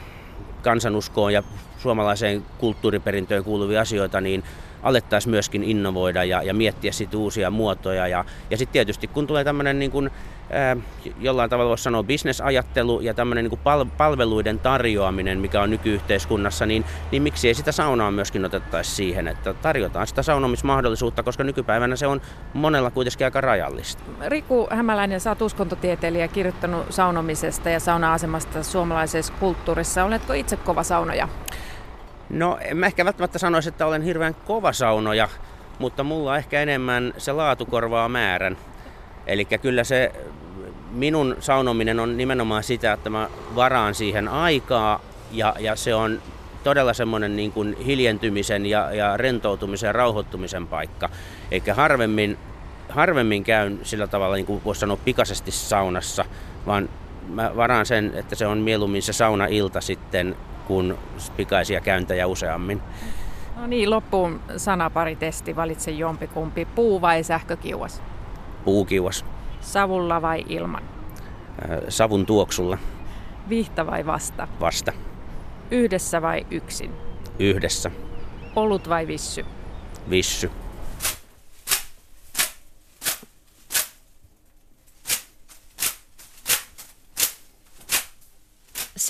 kansanuskoon 0.62 1.32
ja 1.32 1.42
suomalaiseen 1.78 2.42
kulttuuriperintöön 2.58 3.44
kuuluvia 3.44 3.80
asioita, 3.80 4.20
niin 4.20 4.44
alettaisiin 4.82 5.30
myöskin 5.30 5.64
innovoida 5.64 6.24
ja, 6.24 6.42
ja 6.42 6.54
miettiä 6.54 6.92
sitten 6.92 7.20
uusia 7.20 7.50
muotoja. 7.50 8.06
Ja, 8.06 8.24
ja 8.50 8.56
sitten 8.56 8.72
tietysti 8.72 9.06
kun 9.06 9.26
tulee 9.26 9.44
tämmöinen 9.44 9.78
niin 9.78 10.10
jollain 11.20 11.50
tavalla 11.50 11.68
voisi 11.68 11.84
sanoa 11.84 12.02
bisnesajattelu 12.02 13.00
ja 13.00 13.14
tämmöinen 13.14 13.44
niin 13.44 13.58
pal- 13.58 13.86
palveluiden 13.96 14.58
tarjoaminen, 14.58 15.40
mikä 15.40 15.62
on 15.62 15.70
nykyyhteiskunnassa, 15.70 16.66
niin, 16.66 16.84
niin 17.10 17.22
miksi 17.22 17.48
ei 17.48 17.54
sitä 17.54 17.72
saunaa 17.72 18.10
myöskin 18.10 18.44
otettaisi 18.44 18.90
siihen, 18.90 19.28
että 19.28 19.54
tarjotaan 19.54 20.06
sitä 20.06 20.22
saunomismahdollisuutta, 20.22 21.22
koska 21.22 21.44
nykypäivänä 21.44 21.96
se 21.96 22.06
on 22.06 22.20
monella 22.54 22.90
kuitenkin 22.90 23.24
aika 23.24 23.40
rajallista. 23.40 24.02
Riku 24.26 24.68
Hämäläinen, 24.70 25.20
sä 25.20 25.30
oot 25.30 25.42
uskontotieteilijä 25.42 26.28
kirjoittanut 26.28 26.86
saunomisesta 26.90 27.70
ja 27.70 27.80
sauna-asemasta 27.80 28.62
suomalaisessa 28.62 29.32
kulttuurissa. 29.40 30.04
Oletko 30.04 30.32
itse 30.32 30.56
kova 30.56 30.82
saunoja? 30.82 31.28
No 32.30 32.58
en 32.60 32.76
mä 32.76 32.86
ehkä 32.86 33.04
välttämättä 33.04 33.38
sanoisi, 33.38 33.68
että 33.68 33.86
olen 33.86 34.02
hirveän 34.02 34.34
kova 34.34 34.72
saunoja, 34.72 35.28
mutta 35.78 36.04
mulla 36.04 36.36
ehkä 36.36 36.62
enemmän 36.62 37.14
se 37.18 37.32
laatu 37.32 37.66
korvaa 37.66 38.08
määrän. 38.08 38.56
Eli 39.26 39.44
kyllä 39.44 39.84
se 39.84 40.12
minun 40.90 41.36
saunominen 41.40 42.00
on 42.00 42.16
nimenomaan 42.16 42.62
sitä, 42.62 42.92
että 42.92 43.10
mä 43.10 43.28
varaan 43.54 43.94
siihen 43.94 44.28
aikaa 44.28 45.00
ja, 45.32 45.54
ja 45.58 45.76
se 45.76 45.94
on 45.94 46.22
todella 46.64 46.94
semmoinen 46.94 47.36
niin 47.36 47.52
kuin 47.52 47.76
hiljentymisen 47.76 48.66
ja, 48.66 48.92
ja 48.92 49.16
rentoutumisen 49.16 49.86
ja 49.88 49.92
rauhoittumisen 49.92 50.66
paikka. 50.66 51.08
Eikä 51.50 51.74
harvemmin, 51.74 52.38
harvemmin 52.88 53.44
käyn 53.44 53.80
sillä 53.82 54.06
tavalla, 54.06 54.36
niin 54.36 54.46
kuin 54.46 54.64
voisi 54.64 54.78
sanoa, 54.78 54.96
pikaisesti 54.96 55.50
saunassa, 55.50 56.24
vaan 56.66 56.88
mä 57.28 57.52
varaan 57.56 57.86
sen, 57.86 58.12
että 58.14 58.34
se 58.34 58.46
on 58.46 58.58
mieluummin 58.58 59.02
se 59.02 59.12
sauna-ilta 59.12 59.80
sitten 59.80 60.36
kuin 60.70 60.94
pikaisia 61.36 61.80
käyntejä 61.80 62.26
useammin. 62.26 62.82
No 63.56 63.66
niin, 63.66 63.90
loppuun 63.90 64.40
sanaparitesti. 64.56 65.56
Valitse 65.56 65.90
jompikumpi, 65.90 66.64
puu 66.64 67.00
vai 67.00 67.22
sähkökiuas? 67.22 68.02
Puukiuas. 68.64 69.24
Savulla 69.60 70.22
vai 70.22 70.44
ilman? 70.48 70.82
Äh, 70.82 71.78
savun 71.88 72.26
tuoksulla. 72.26 72.78
Vihta 73.48 73.86
vai 73.86 74.06
vasta? 74.06 74.48
Vasta. 74.60 74.92
Yhdessä 75.70 76.22
vai 76.22 76.46
yksin? 76.50 76.92
Yhdessä. 77.38 77.90
Olut 78.56 78.88
vai 78.88 79.06
vissy? 79.06 79.44
Vissy. 80.10 80.50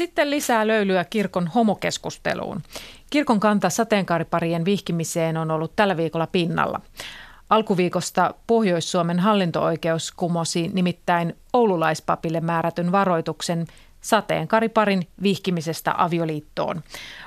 Sitten 0.00 0.30
lisää 0.30 0.66
löylyä 0.66 1.04
kirkon 1.04 1.46
homokeskusteluun. 1.46 2.62
Kirkon 3.10 3.40
kanta 3.40 3.70
sateenkaariparien 3.70 4.64
vihkimiseen 4.64 5.36
on 5.36 5.50
ollut 5.50 5.76
tällä 5.76 5.96
viikolla 5.96 6.26
pinnalla. 6.26 6.80
Alkuviikosta 7.50 8.34
Pohjois-Suomen 8.46 9.18
hallinto-oikeus 9.18 10.12
kumosi 10.12 10.70
nimittäin 10.72 11.36
oululaispapille 11.52 12.40
määrätyn 12.40 12.92
varoituksen 12.92 13.66
sateenkariparin 14.00 15.08
vihkimisestä 15.22 15.94
avioliittoon. 15.98 16.82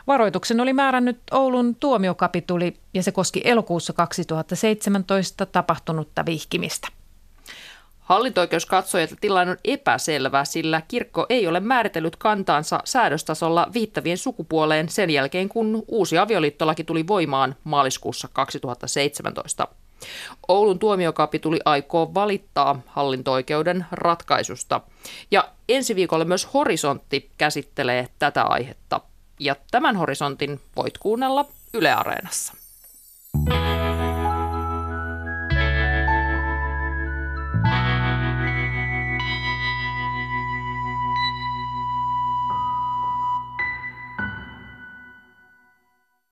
Varoituksen 0.08 0.60
oli 0.60 0.74
määrännyt 0.74 1.20
Oulun 1.32 1.76
tuomiokapituli 1.76 2.74
ja 2.94 3.04
se 3.04 3.12
koski 3.12 3.42
elokuussa 3.44 3.94
2017 3.94 5.46
tapahtunutta 5.46 6.26
vihkimistä. 6.26 6.88
Hallintoikeus 8.04 8.66
katsoi, 8.66 9.02
että 9.04 9.16
tilanne 9.22 9.52
on 9.52 9.58
epäselvä, 9.64 10.46
sillä 10.46 10.82
kirkko 10.88 11.26
ei 11.30 11.48
ole 11.48 11.60
määritellyt 11.60 12.16
kantaansa 12.16 12.80
säädöstasolla 12.86 13.68
viittavien 13.74 14.18
sukupuoleen 14.18 14.90
sen 14.90 15.10
jälkeen, 15.10 15.50
kun 15.50 15.84
uusi 15.88 16.18
avioliittolaki 16.18 16.84
tuli 16.84 17.08
voimaan 17.08 17.56
maaliskuussa 17.64 18.28
2017. 18.34 19.68
Oulun 20.48 20.80
tuomiokapituli 20.80 21.60
aikoo 21.66 22.14
valittaa 22.14 22.82
hallinto-oikeuden 22.86 23.86
ratkaisusta. 23.92 24.82
Ja 25.32 25.50
ensi 25.70 25.96
viikolla 25.96 26.26
myös 26.26 26.54
Horisontti 26.54 27.30
käsittelee 27.38 28.08
tätä 28.20 28.44
aihetta. 28.44 29.02
Ja 29.40 29.56
tämän 29.72 29.96
horisontin 29.96 30.60
voit 30.76 30.98
kuunnella 30.98 31.46
Yle 31.74 31.94
Areenassa. 31.94 32.54